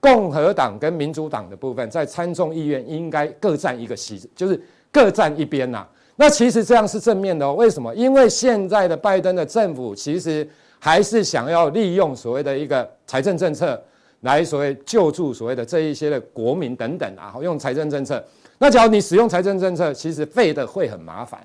[0.00, 5.86] 共和党跟民主党的部分在参众议院应该各占一个席，就是各占一边呐。
[6.16, 7.54] 那其实这样是正面的哦。
[7.54, 7.94] 为什么？
[7.94, 10.44] 因为现在的拜登的政府其实。
[10.80, 13.82] 还是想要利用所谓的一个财政政策
[14.20, 18.22] 来所谓救助所谓的这一些的国民等等啊，用财政政策。
[18.58, 21.40] 那假如你使用财政政策，其实费的会很麻烦，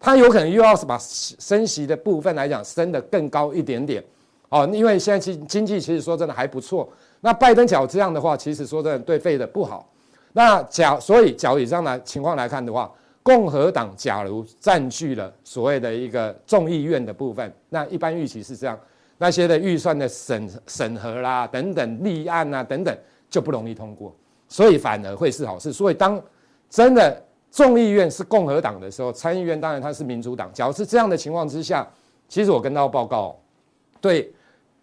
[0.00, 4.02] 他有可能又要是把升息的部分来讲升得更高一点点
[4.50, 6.88] 哦，因为现在经经济其实说真的还不错。
[7.22, 9.90] 那拜登脚这样的话，其实说真的对费的不好。
[10.34, 12.92] 那假所以假如以上来情况来看的话。
[13.22, 18.76] 共和党假如占据了所谓的一个众议院的部分，那一般预期是这样，
[19.18, 22.96] 那些的预算的审审核啦等等立案啊等等
[23.28, 24.12] 就不容易通过，
[24.48, 25.70] 所以反而会是好事。
[25.70, 26.20] 所以当
[26.70, 30.50] 真的众议院是共和党的时候，参议院当然它是民主党。
[30.54, 31.86] 假如是这样的情况之下，
[32.26, 33.38] 其实我跟大家报告，
[34.00, 34.32] 对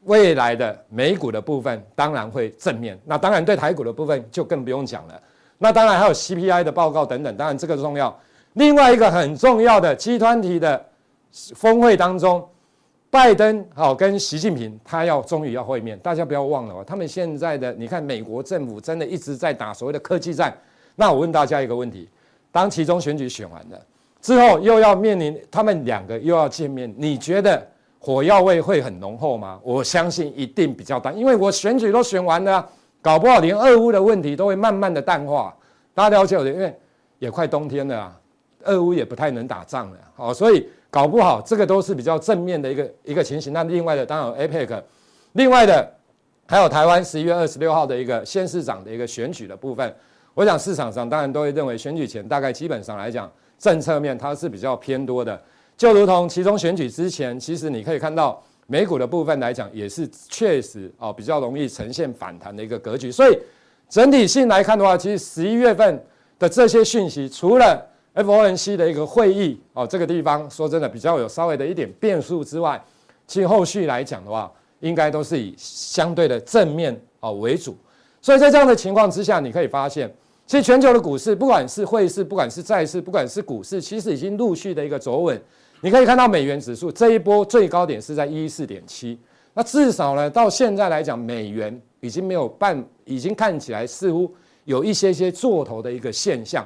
[0.07, 5.21] 未来的美股的部分当然会正面，那当然对台股的部分就更不用讲了。
[5.57, 8.17] 那当然还有 CPI 的报告等等，当然这个重要。
[8.53, 10.83] 另外一个很重要的集团体的
[11.55, 12.47] 峰会当中，
[13.09, 20.55] 拜登好跟习近平他要终于要会面，大家不要忘了哦，他们现在的你看美国政府真的一直在打所谓的科技战。
[20.95, 22.09] 那我问大家一个问题：
[22.51, 23.79] 当其中选举选完了
[24.21, 27.67] 之后，又要面临他们两个又要见面，你觉得
[28.07, 29.59] 火药味会很浓厚吗？
[29.61, 32.65] 我相信一定比较淡，因为我选举都选完了，
[33.01, 35.53] 搞不好连俄乌的问题都会慢慢的淡化。
[35.93, 36.73] 大家了解我的，因为
[37.19, 38.17] 也快冬天了啊。
[38.63, 43.51] 俄乌也不太能打仗了，好，所以搞不好这个都是比较正面的一个一个情形。
[43.51, 44.81] 那另外的当然 APEC，
[45.33, 45.93] 另外的
[46.45, 49.93] 还有台湾十一月二十六号的一个县市长的一个选举的部分。
[50.33, 55.37] 我想市场上当然都会认为选举前大概基本上来讲政策面它是比较偏多的，
[55.77, 63.11] 就如同其中选举之前，其实你可以看到美股的部分来讲也是确实哦比较容易呈现反弹的一个格局。
[63.11, 63.37] 所以
[63.87, 66.03] 整体性来看的话，其实十一月份
[66.39, 67.85] 的这些讯息除了
[68.15, 72.83] FOMC 的一个会议哦，这个地方说真的比较有稍微的一点变数之外，
[73.27, 77.77] 其实后续来讲的话，应该都是以相对的正面哦为主。
[78.19, 80.11] 所以在这样的情况之下，你可以发现，
[80.47, 85.39] 其实全球的股市，不管是汇市，不管是债市，不管是股市，其实已经陆续的一个走稳。
[85.81, 89.19] 你可以看到美元指数这一波最高点是在一一四点七，
[89.53, 94.33] 那至少呢到现在来讲，美元已经没有办，已经看起来似乎
[94.65, 96.65] 有一些些做头的一个现象。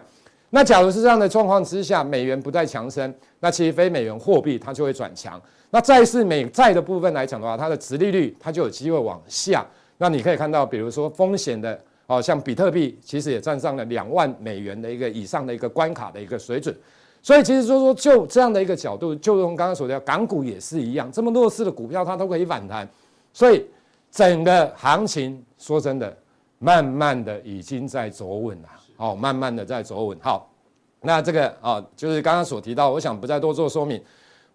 [0.50, 5.42] 那假如是这样的状况之下，美元不再强升，那其实非美元货币它就会转强。
[5.70, 9.66] 那债市美债的部分来讲的话，它的殖利率它就有机会往下。
[9.98, 16.76] 那你可以看到，比如说风险的哦，像比特币，其实也站上了两万美元的一个以上的一个关卡的一个水准。
[17.24, 22.88] 所以其实说说就这样的一个角度，就用刚刚所说的港股也是一样，这么弱势的股票它都可以反弹。
[23.32, 23.66] 所以
[24.10, 26.16] 整个行情说真的，
[26.60, 28.68] 慢慢的已经在走稳了。
[28.98, 30.18] 哦，慢慢的在走稳。
[30.22, 30.52] 好，
[31.02, 34.02] 那这个啊，就是刚刚所提到，我想不再多做说明。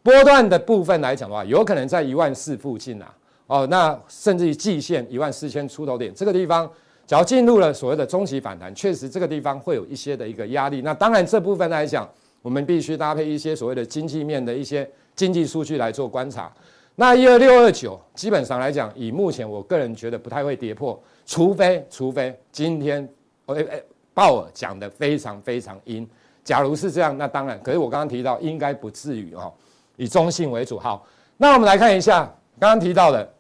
[0.02, 3.12] 波段的部分来讲的话，有可能在一万四附近啊。
[3.48, 6.68] 哦，那甚至于季线一万四千出头点这个地方，
[7.07, 10.83] 只要进入了所谓的中期反弹，确实这个地方会有一些的一个压力。
[10.83, 12.09] 那当然这部分来讲，
[12.42, 16.53] 我们必须搭配一些所谓的经济面的一些经济数据来做观察。
[16.94, 23.09] 那一二六二九，基本上来讲，以目前我个人觉得不太会跌破，除非除非今天，
[23.46, 23.83] 哎哎。
[24.16, 26.09] 鲍尔讲的非常非常阴，
[26.42, 27.62] 假如是这样，那当然。
[27.62, 29.53] 可是我刚刚提到，应该不至于哦，
[29.96, 30.79] 以中性为主。
[30.79, 32.20] 好，那我们来看一下
[32.59, 33.31] 刚刚提到的，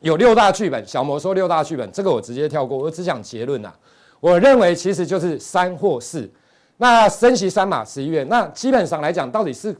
[0.00, 0.84] 有六大剧本。
[0.84, 3.72] 小摩说六大剧本，这个我直接跳过，我只讲结论呐。
[4.18, 6.28] 我认为其实就是三或四。
[6.78, 9.74] 那升息三码十一月，那基本上来讲，到底是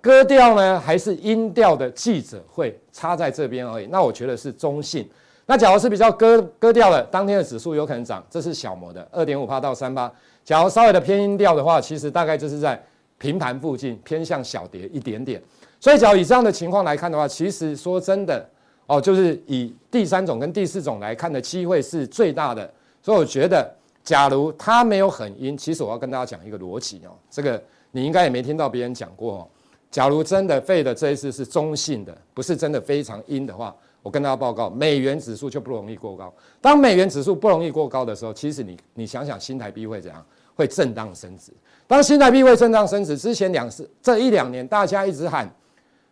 [0.00, 3.86] 割掉呢，还是音调的记者会差在这边而已。
[3.86, 5.08] 那我觉得是中性。
[5.46, 10.10] 那假如是比较割割掉了，当天的指数有可能涨，这是小摩的二点五趴到三八。
[10.44, 12.80] 假如稍微的偏音调的话，其实大概就是在
[13.18, 15.40] 平盘附近，偏向小跌一点点。
[15.78, 18.48] 所以，假如以这样的情况来看的话，其实说真的
[18.86, 22.68] 哦，就是以第三种跟第四种来看的机会是最大的。
[23.00, 23.72] 所以，我觉得
[24.04, 29.48] 假如它没有很阴，其实我要跟大家讲一个逻辑哦，这个你应该也没听到别人讲过哦。
[29.90, 36.32] 假如真的费的这一次是中性的，不是真的非常阴的话，我跟大家报告，美元指数就不容易过高。
[36.60, 40.24] 当美元指数不容易过高的时候，其实你你想想新台币会怎样？
[40.54, 41.52] 会震荡升值。
[41.86, 45.50] 当新台币会震荡升值之前两次这一两年，大家一直喊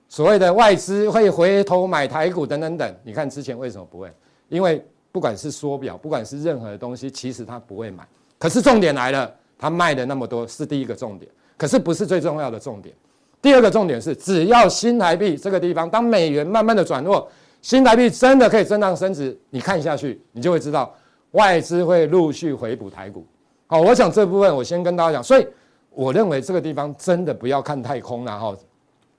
[0.08, 2.96] 所谓的外资会回头买台股等等等。
[3.02, 4.10] 你看之前为什么不会？
[4.48, 8.06] 因为不管是缩表，不管是任何的东西，其实它不会买。
[8.38, 12.94] 可是重点来了，它卖的那么多是第一个重点，可是不是最重要的重点。
[13.42, 17.26] 第二个重点是，只要新台币这个地方，当美元慢慢的转弱，
[17.62, 20.94] 新台币真的可以震荡升值，你看下去，你就会知道
[21.32, 23.26] 外资会陆续回补台股。
[23.66, 25.46] 好，我想这部分我先跟大家讲，所以
[25.90, 28.54] 我认为这个地方真的不要看太空了哈。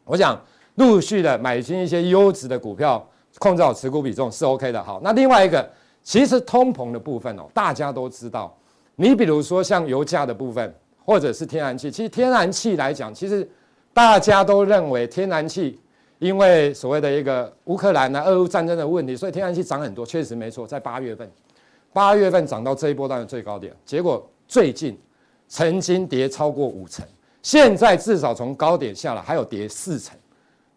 [0.04, 0.40] 我想
[0.76, 3.08] 陆续的买进一些优质的股票，
[3.40, 4.84] 控制好持股比重是 OK 的。
[4.84, 5.68] 好，那另外一个，
[6.04, 8.56] 其实通膨的部分哦，大家都知道，
[8.96, 13.48] 你比如说像油价的部分，或者是天然气，其实天然气来讲，其实。
[13.94, 15.78] 大家都认为天然气，
[16.18, 20.66] 因为所谓的一个乌克兰呢、俄乌战争的问题，所以天然气涨很多，确实没错。
[20.66, 21.30] 在八月份，
[21.92, 24.98] 八月份涨到这一波段的最高点，结果最近
[25.50, 27.06] 曾经跌超过五成，
[27.42, 30.18] 现在至少从高点下来还有跌四成。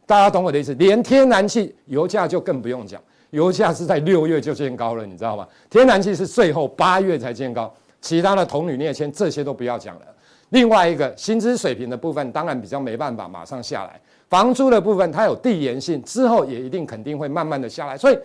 [0.05, 0.75] 大家懂我的意思？
[0.75, 3.01] 连天然气油价就更不用讲，
[3.35, 5.47] 油价是在六月就见高了，你知道吗？
[5.69, 10.03] 天然气是最后八月才见高，其他的铜铝镍铅这些都不要讲了。
[10.51, 14.01] 另外一个薪资水平的部分，当然比较没办法马上下来。
[14.31, 17.99] 房租的部分，它有递延性，之后也一定肯定会慢慢的下来。
[17.99, 18.19] 所以，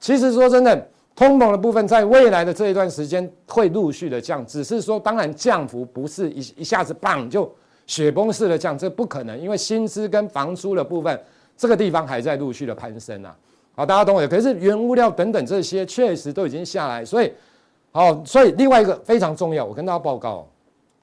[0.00, 7.52] 其实说真的，通膨的部分在未来的这一段时间会陆续的降，只是说当然降幅不是一一下子棒就
[7.86, 11.18] 雪崩式的降，这不可能，因为薪资跟房租的部分
[11.56, 13.36] 这个地方还在陆续的攀升啊。
[13.76, 14.28] 好，大家懂我。
[14.28, 17.32] 可是原物料等等这些确实都已经下来，所以
[17.90, 20.46] 好，所以另外一个非常重要，我跟大家报告。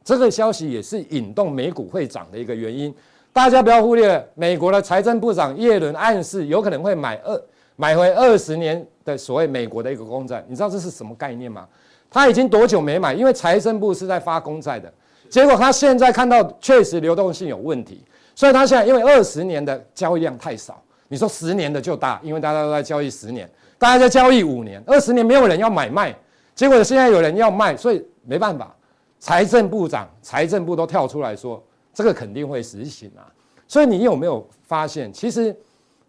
[0.03, 2.93] 这个消息也是引动美股会涨的一个原因，
[3.31, 7.41] 大家不要忽略，美国的财政部长耶伦暗示有可能会买二
[7.75, 11.67] 买回二十年的所谓美国的一个公债，你知道这是什么概念吗？
[12.10, 13.13] 他已经多久没买？
[13.13, 14.91] 因为财政部是在发公债的，
[15.29, 18.03] 结果他现在看到确实流动性有问题，
[18.36, 20.81] 所以他现在因为二十年的交易量太少，
[21.12, 26.15] 你说十年的就大，因为大家都在交易十年，大家在交易五年，二十年没有人要买卖，
[26.56, 28.74] 结果现在有人要卖，所以没办法。
[29.19, 31.62] 财政部长、财政部都跳出来说，
[31.93, 33.28] 这个肯定会实行啊。
[33.67, 35.54] 所以你有没有发现，其实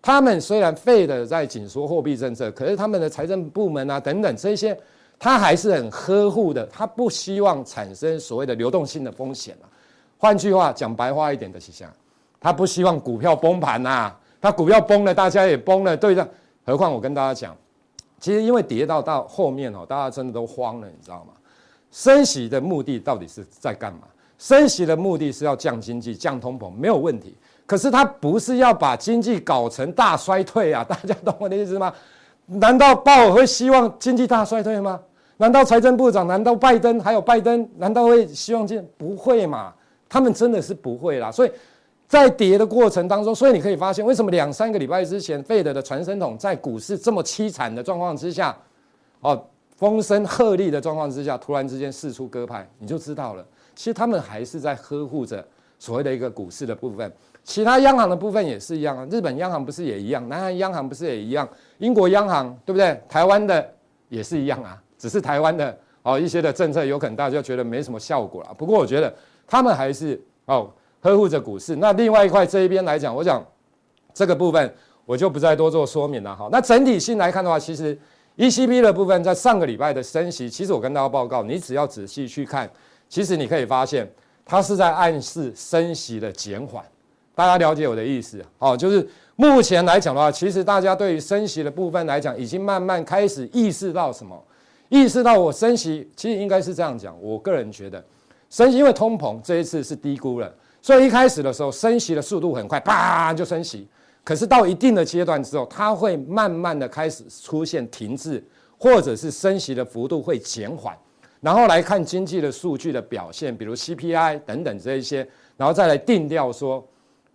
[0.00, 4.78] 他们虽然废的在紧缩货币政策，可是他们的财政部门啊等等这些，
[5.18, 9.66] 他还是很呵护的，他不希望产生所谓的流动性的风险啊。
[10.16, 11.92] 换句话讲白话一点的是这样，
[12.40, 16.28] 他不希望股票崩盘呐，他股票崩了，大家也崩了，对的。
[16.66, 17.56] 何况我跟大家讲，
[18.20, 21.32] 其实因为跌到到后面哦，大家真的都慌了，你知道吗？
[21.90, 24.00] 升息的目的到底是在干嘛？
[24.38, 27.34] 升息的目的是要降经济、降通膨，没有问题。
[27.64, 30.84] 可是它不是要把经济搞成大衰退啊！
[30.84, 31.92] 大家懂我的意思吗？
[32.46, 35.00] 难道鲍尔会希望经济大衰退吗？
[35.36, 38.84] 难道财政部长、难道拜登还有拜登，难道会希望进？
[38.98, 39.72] 不会嘛？
[40.08, 41.30] 他们真的是不会啦。
[41.30, 41.52] 所以
[42.12, 48.54] 在跌的过程当中，所以你可以发现，为什么两三个礼拜之前，费德的传声筒在股市这么凄惨的状况之下，
[49.20, 49.42] 哦。
[49.74, 53.44] 风声鹤唳的状况之下，突然之间释出鸽派，你就知道了。
[53.74, 55.44] 其实他们还是在呵护着
[55.76, 57.10] 所谓的一个股市的部分，
[57.42, 59.04] 其他央行的部分也是一样啊。
[59.10, 60.28] 日本央行不是也一样？
[60.28, 61.48] 南韩央行不是也一样？
[61.78, 63.00] 英国央行对不对？
[63.08, 63.68] 台湾的
[64.08, 64.80] 也是一样啊。
[64.96, 68.54] 只是台湾的哦一些的政策有可能大家觉得没什么效果了。
[68.56, 69.12] 不过我觉得
[69.48, 70.70] 他们还是哦
[71.02, 71.76] 呵护着股市。
[71.76, 73.44] 那另外一块这一边来讲，我想
[74.14, 76.48] 这个部分我就不再多做说明了哈。
[76.50, 77.98] 那整体性来看的话，其实。
[78.38, 82.68] ECB 的部分在上个礼拜的升息，其实我跟大家报告，你只要仔细去看，
[83.06, 84.10] 其实你可以发现，
[84.46, 86.82] 它是在暗示升息的减缓。
[87.34, 88.42] 大家了解我的意思？
[88.58, 94.42] 哦，就是目前来讲的话，其实大家对于升息的部分来讲，已经慢慢开始意识到什么？
[94.88, 97.14] 意识到我升息，其实应该是这样讲。
[97.20, 98.02] 我个人觉得，
[98.48, 100.50] 升息因为通膨这一次是低估了，
[100.82, 103.88] 所以一开始的时候升息的速度很快，啪就升息。
[104.24, 108.42] 可是到一定的阶段之后，它会慢慢的开始出现停滞，
[108.76, 110.96] 或者是升息的幅度会减缓，
[111.40, 115.26] 然后来看经济的数据的表现，比如 CPI 等等这一些，
[115.56, 116.86] 然后再来定调说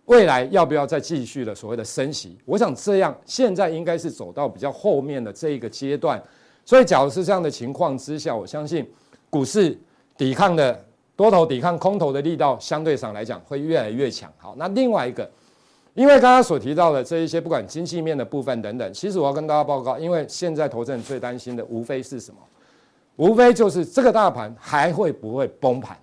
[0.06, 2.38] 未来要不要再继续的所谓的升息？
[2.44, 6.22] 我想这样现在应该是走到比较后面的这一个阶段。
[6.64, 8.86] 所以，假如是这样的情况之下，我相信
[9.30, 9.78] 股市
[10.16, 10.84] 抵抗的
[11.18, 14.32] 多头抵抗空头的力道相对上来讲会越来越强。
[14.36, 15.28] 好，那另外一个，
[15.94, 22.38] 因为刚刚所提到的这一些不管经济面的部分等等，其实我要跟大家报告，因为现在投资人最担心的无非是什么？
[23.16, 25.98] 无非就是这个大盘还会不会崩盘？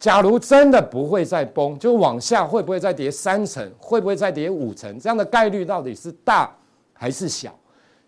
[0.00, 3.70] 假如真的不会再崩，就往下会不会再跌三成？
[3.78, 4.98] 会不会再跌五成？
[4.98, 6.52] 这样的概率到底是大
[6.92, 7.56] 还是小？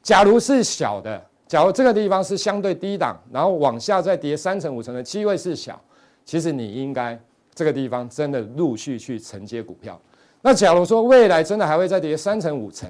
[0.02, 5.80] 假如是小的，假如这个地方是相对低档，然后往下再跌三成五成的机会是小，
[6.24, 7.18] 其实你应该
[7.54, 10.00] 这个地方真的陆续去承接股票。
[10.40, 12.88] 那假如说未来真的还会再跌三成五成，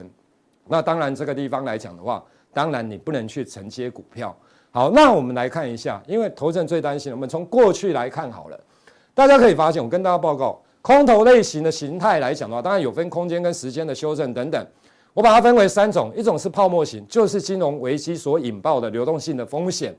[0.69, 4.35] 那当然这个地方来讲的话，当然你不能去承接股票。
[4.71, 8.59] 好，那我们来看一下，因为投资人最担心，我们从过去来看好了。
[9.13, 14.67] 大家可以发现，我跟大家报告，空头类型的形态来讲的话，当然有分空间跟时间的修正等等。
[15.13, 19.95] 我把它分为三种，一种是泡沫型，就是金融危机所引爆的流动性的风险，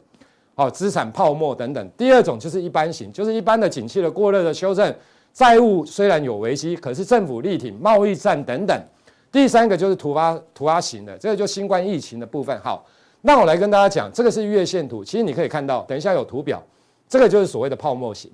[0.56, 1.90] 好，资产泡沫等等。
[1.98, 4.94] 第二种就是一般型，就是一般的景气的过热的修正，
[5.34, 8.80] 债务虽然有危机，可是政府力挺，贸易战等等。
[9.32, 12.56] 第三个就是突发突发型的，这个就新冠疫情的部分。
[12.62, 12.86] 好，
[13.22, 16.62] 那我来跟大家讲，这个是月线图，其实你可以看到，等一下有图表，
[17.10, 18.30] 这个就是所谓的泡沫型。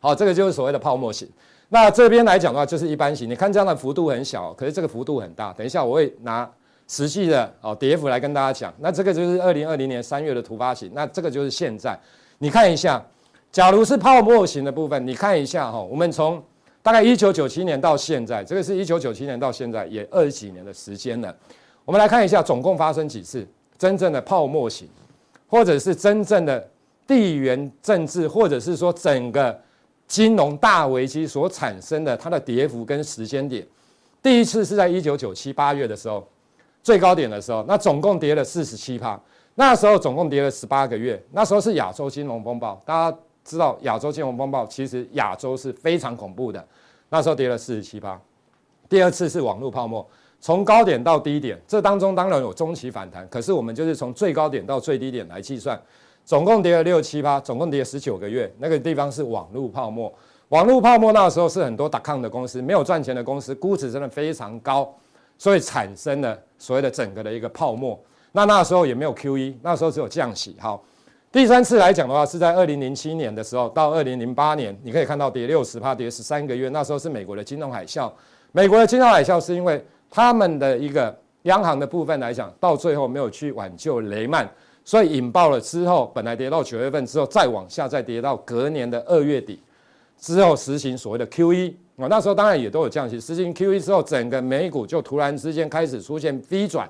[0.00, 1.28] 好，这个就是所谓的泡沫型。
[1.68, 3.30] 那这边来讲的话，就是一般型。
[3.30, 5.52] 你看这样的幅度很小，可是这个幅度很大。
[5.52, 6.50] 等一下我会拿
[6.90, 8.74] 实际的哦跌幅来跟大家讲。
[8.80, 10.90] 那这个就是二零二零年三月的突发型。
[10.92, 11.96] 那这个就是现在，
[12.38, 13.00] 你看一下，
[13.52, 16.42] 假如是泡沫型的部分，你看一下哈，我们从
[16.82, 21.32] 大概一九九七年到现在，这个是一九九七年到现在也二十几年的时间了。
[21.84, 23.46] 我们来看一下，总共发生几次
[23.78, 24.88] 真正的泡沫型，
[25.46, 26.68] 或者是真正的
[27.06, 29.56] 地缘政治，或者是说整个。
[30.10, 33.64] 金融大危机所产生的它的跌幅跟时间点，
[34.20, 36.26] 第一次是在一九九七八月的时候，
[36.82, 39.20] 最高点的时候，那总共跌了四十七趴，
[39.54, 46.64] 那时候总共跌了十八个月，那时候是亚洲金融风暴，大家知道亚洲金融风暴其实亚洲是非常恐怖的，
[47.08, 48.20] 那时候跌了四十七趴。
[48.88, 50.06] 第二次是网络泡沫，
[50.40, 55.80] 从高点到低点，这当中当然有中期反弹，可是我们就是从最高点到最低点来计算。
[56.24, 58.52] 总共跌了六七趴，总共跌了十九个月。
[58.58, 60.12] 那个地方是网络泡沫，
[60.50, 64.94] 网络泡沫那时候是很多打抗的公司，没有赚钱的公司，估值真的非常高，
[65.40, 67.98] 所以产生了所谓的整个的一个泡沫。
[68.30, 70.54] 那那时候也没有 QE，那时候只有降息。
[70.60, 70.84] 好，
[71.32, 76.68] 第三次来讲的话，是在二零零七年的时候到二零零八年，你可以看到跌六十趴，跌十三个月。
[76.68, 78.12] 那时候是美国的金融海啸，
[78.52, 84.46] 美国的金融海啸是因为他们的一个央行的部分来讲，到最后没有去挽救雷曼。
[84.84, 89.62] 所以引爆了之后，本来跌到九月份之后，再往下再跌到隔年的二月底
[90.18, 93.20] 之后，实行所谓的 QE 啊，那时候当然也都有降息。
[93.20, 96.88] 实行 QE 之后，整个美股就突然之间开始出现 V 转，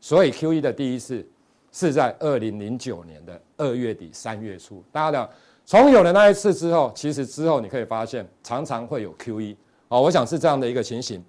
[0.00, 1.26] 所以 QE 的第一次
[1.72, 4.82] 是在二零零九年的二月底三月初。
[4.92, 5.30] 大家讲，
[5.66, 9.56] 从有了那一次之后，其实之后你可以发现，常常会有 QE
[9.88, 11.22] 啊，我想是这样的一个情形。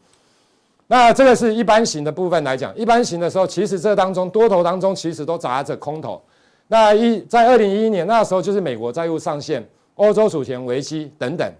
[0.87, 6.21] 那这个是一般型的部分来讲，一般型的时候，其实这当中多头当中其实都砸着空头。
[6.67, 11.51] 那一在二零一一年那时候，就是美国债务上限、欧洲主权危机等等，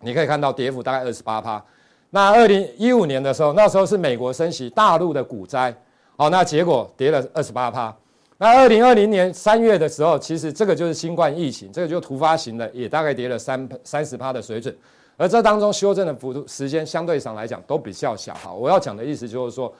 [0.00, 1.62] 你可以看到跌幅大概二十八趴。
[2.10, 5.74] 那二零一五年的时候，那时候是美国升息，大陆的股灾，
[6.16, 7.94] 好，那结果跌了二十八趴。
[8.38, 14.74] 那二零二零年三月的时候，其实这个就是新冠疫情，这个就突发型的，也大概跌了三三十趴的水准。
[15.16, 18.50] 而这当中修正的幅度时间相对上来讲都比较小哈。
[18.50, 19.70] 我要讲的意思就是说，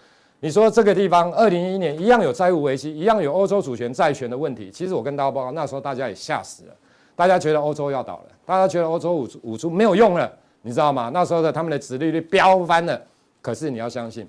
[0.41, 4.71] 你说这个地方二零一一年一样有债务危机，一样有欧洲主权债权的问题。
[4.71, 6.75] 其实我跟大家报告，那时候大家也吓死了，
[7.21, 11.11] 大家觉得欧洲要倒了，大家觉得欧洲五五出没有用了，你知道吗？
[11.13, 12.99] 那时候的他们的殖利率飙翻了。
[13.43, 14.27] 可是你要相信，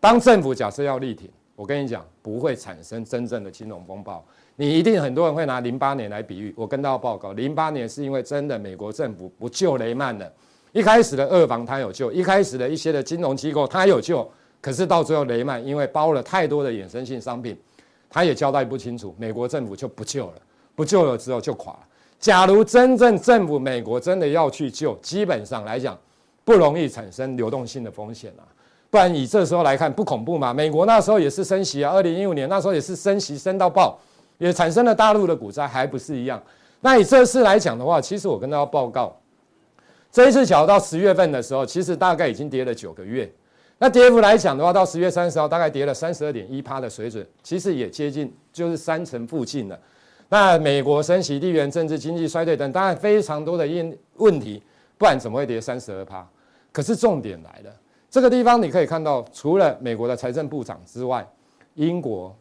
[0.00, 4.24] 当政府假设要力挺，我跟你讲不会产生真正的金融风暴。
[4.56, 10.32] 你一定很多人会拿零八年来比喻，我跟大家报告，零八年是因为真的美国政府不救雷曼了。
[10.72, 14.26] 一开始的二房他有救，一开始的一些的金融机构他有救，
[14.58, 17.54] 可是到最后雷曼因为包了太多的衍生性商品，
[18.08, 20.34] 他也交代不清楚，美国政府就不救了，
[20.74, 21.80] 不救了之后就垮了。
[22.22, 25.98] 假如真正政府美国真的要去救，基本上来讲
[26.44, 28.46] 不容易产生流动性的风险啊，
[28.90, 30.54] 不然以这时候来看不恐怖嘛？
[30.54, 33.98] 美国那时候也是升息啊，二零一五年那时候也是升息升到爆，
[34.38, 36.40] 也产生了大陆的股灾，还不是一样？
[36.80, 39.12] 那以这次来讲的话，其实我跟大家报告。
[40.12, 43.28] 这一次小到十月份的时候，其实大概已经跌了九个月。
[43.78, 49.76] 那跌幅来讲的话，到十月三十号大概跌了三十二点一趴的水准，其实也接近就是三成附近了。
[50.32, 54.62] 那美国升息、地缘政治、经济衰退等，当然非常多的因问题，
[54.96, 56.26] 不然怎么会跌三十二趴？
[56.72, 57.76] 可是重点来了，
[58.08, 61.22] 这个地方你可以看到，除了美国的财政部长之外，
[61.74, 62.34] 英国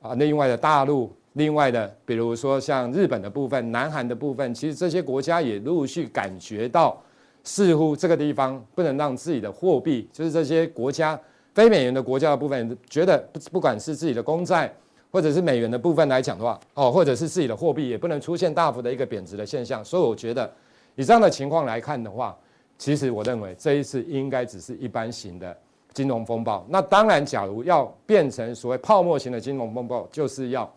[0.00, 6.96] 啊，另外的大陆，另外的比如说像日本的部分、南韩的部分，其实这些国家也陆续感觉到，
[7.42, 11.18] 似乎这个地方不能让自己的货币，就是这些国家
[11.52, 14.72] 非美元的国家的部分，觉得不不管是自己的公债。
[15.12, 20.50] 或者是美元的部分来讲的话，哦，或者是自己的货币也不能出现大幅的一个贬值的现象，所以我觉得
[20.96, 22.34] 以这样的情况来看的话，
[22.78, 25.54] 其实我认为这一次应该只是一般型的
[25.92, 26.66] 金融风暴。
[26.70, 30.72] 那当然，假如要变成所谓泡沫型的金融风暴，就是要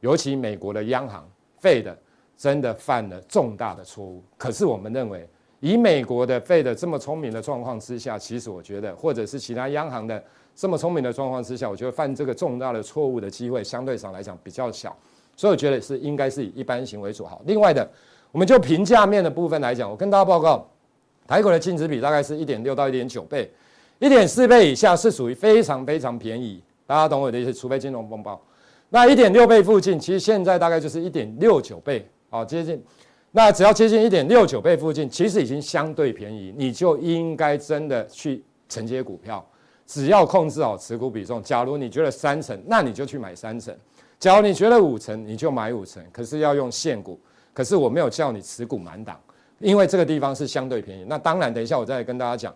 [0.00, 1.24] 尤其美国的央行
[1.62, 1.94] Fed
[2.36, 4.20] 真的犯了重大的错误。
[4.36, 5.28] 可是我们认为，
[5.60, 10.20] 以美国的 Fed 这么聪明的状况之下，其实我觉得，或者是其他央行的。
[10.56, 14.96] 这么聪明的状况之下，我觉得犯这个重大的错误的机会相对上来讲比较小，
[15.36, 17.26] 所以我觉得是应该是以一般型为主。
[17.26, 17.86] 好，另外的，
[18.32, 20.66] 我们就评价面的部分来讲，我跟大家报告，
[21.26, 23.52] 台股的净值比大概是一点六到一点九倍，
[23.98, 27.52] 一点四倍以下是属于非常非常便宜，大家懂我的意思？
[27.52, 28.40] 除非金融风暴，
[28.88, 32.82] 那一点六倍附近，其实现在大概就是一点六九倍，好接近，
[33.32, 39.46] 那只要接近一点六九倍附近，其实已经相对便宜，你就应该真的去承接股票。
[39.86, 43.72] 只要控制好持股比重，假如你觉得三成，那你就去买三成；
[44.18, 46.04] 假如你觉得五成，你就买五成。
[46.12, 47.18] 可是要用现股，
[47.54, 49.16] 可是我没有叫你持股满档，
[49.60, 51.04] 因为这个地方是相对便宜。
[51.06, 52.52] 那当然，等一下我再跟大家讲。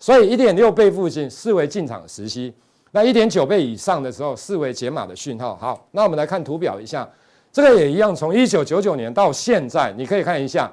[0.00, 2.52] 所以一点六倍附近视为进场时机，
[2.90, 5.56] 那一点九倍以上的时候视为解码的讯号。
[5.56, 7.08] 好，那我们来看图表一下，
[7.52, 10.72] 这个也一样，从一九九九年到现在，你可以看一下。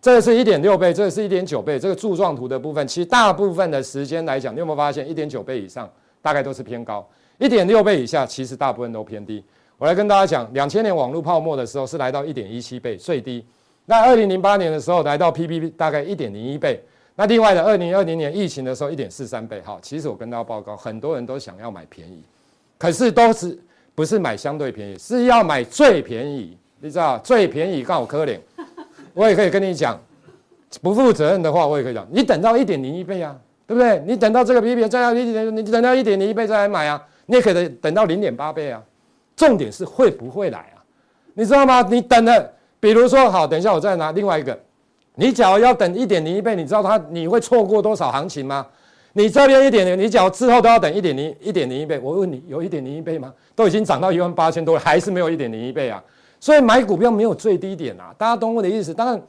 [0.00, 1.78] 这个是一点六倍，这个是一点九倍。
[1.78, 5.90] 这个柱状图的部分，其实大部分的时间来讲，你有没有发现，一点九倍以上
[6.22, 7.04] 大概都是偏高，
[7.38, 9.42] 一点六倍以下其实大部分都偏低。
[9.78, 13.44] 我来跟大家讲，两千年网络泡沫的时候是来到一点一七倍最低，
[13.84, 16.80] 那二零零八年的时候来到 PPP 大概一点零一倍，
[17.16, 19.60] 那另外的二零二零年疫情的时候一点四三倍。
[19.64, 22.22] 好，其实我跟大家报告，很多人都想要买便宜，
[22.78, 23.58] 可是都是
[23.94, 28.38] 不是买相对便宜，是要买最便宜，你知道最便宜刚好可怜。
[29.16, 29.98] 我也可以跟你讲，
[30.82, 33.34] 不负责任的话，我也可以讲，你等到一点零一倍啊，
[33.66, 33.98] 对不对？
[34.06, 38.82] 你等到这个 P P 再要一点，你等到一点零一倍再来买啊，你也可以等到零点八倍啊。
[39.34, 40.84] 重点是会不会来啊？
[41.32, 41.80] 你知道吗？
[41.90, 44.58] 你等的，比如说好，等一下我再拿另外一个，
[45.14, 48.66] 你假如要等一点零一倍，你知道它你会错过多少行情吗？
[49.14, 53.32] 你这边一点零，你假如之后都要等一点零一点零一倍，我问你，有一点零一倍吗？
[53.54, 56.04] 都已经涨到一万八千多了，还是没有一点零一倍啊？
[56.38, 58.92] 所以买股票没有最低点啊，大家懂我的意思。
[58.92, 59.22] 当然，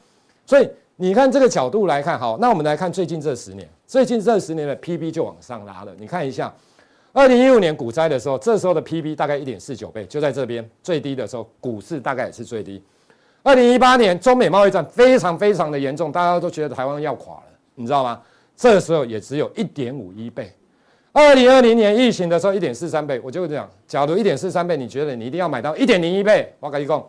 [0.46, 5.94] 所以你看这个角度来看，好，那我们来看最近这十年，最近这十年的 PB 就往上拉了。
[5.98, 6.54] 你看一下，
[7.14, 12.84] 二零一五年股灾的时候，这时候的 PB 大概一点四九倍，就在这边最低的时候，股市大概也是最低。
[13.44, 17.44] 二零一八年中美贸易战非常非常的严重，大家都觉得台湾要垮了，
[17.76, 18.22] 你知道吗？
[18.56, 20.52] 这时候也只有一点五一倍。
[21.18, 23.68] 二零二零年疫情的时候，一点四三倍，我就会这样。
[23.88, 27.04] 假如一点四三倍，你觉得你一定要买到一点零一倍，我跟你讲，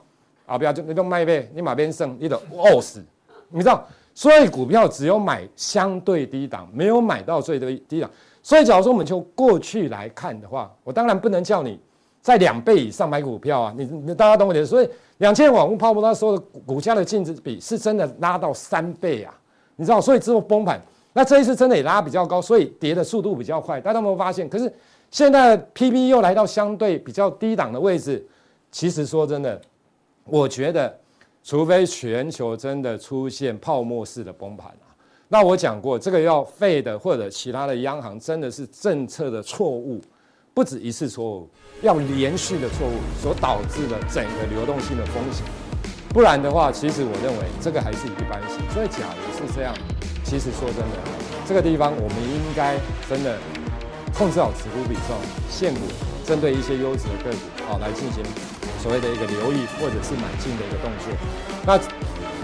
[0.47, 3.05] 啊，不要就你都卖一倍，你马边剩，你都饿死。
[3.51, 8.11] 你知道，所以股票只有买相对低档，没有买到最低低档。
[8.43, 11.79] 所以，假如说我们就过去来看的话，我当然不能叫你
[12.23, 13.75] 在两倍以上买股票啊。
[13.77, 14.71] 你你大家懂我的意思？
[14.71, 14.89] 所以，
[15.19, 19.35] 两千网络泡沫那时候的股价的净值比是真的拉到三倍啊，
[19.77, 20.01] 你知道？
[20.01, 20.81] 所以之后崩盘。
[21.13, 23.81] 那这一次真的也拉比较高，所以跌的速度比较快。
[23.81, 24.49] 大家有没有发现？
[24.49, 24.73] 可是
[25.11, 28.25] 现在 PB 又来到相对比较低档的位置。
[28.71, 29.59] 其实说真的，
[30.25, 30.95] 我觉得，
[31.43, 34.93] 除非全球真的出现泡沫式的崩盘啊，
[35.29, 39.99] 那我讲过，这个要废的或者其他的央行真的是政策的错误，
[40.53, 41.49] 不止一次错误，
[41.81, 42.93] 要连续的错误
[43.23, 45.43] 所导致的整个流动性的风险。
[46.11, 48.59] 不然的话，其实我认为这个还是一般性。
[48.71, 49.75] 所以假如是这样。
[50.29, 50.97] 其实说真的，
[51.49, 52.77] 这个地方我们应该
[53.09, 53.39] 真的
[54.13, 55.17] 控制好持股比重，
[55.49, 55.81] 限股
[56.23, 58.23] 针对一些优质的个股啊来进行
[58.83, 61.09] 所谓的一个留意或者是买进的一个动作。
[61.65, 61.81] 那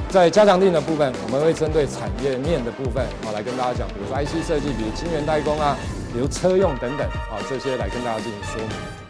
[0.08, 5.76] 在加强定的部分，我们会针对产业面的部分啊来跟大家讲，比如说 IC 设计，比如晶圆代工啊，
[6.10, 9.03] 比如车用等等啊这些来跟大家进行说明。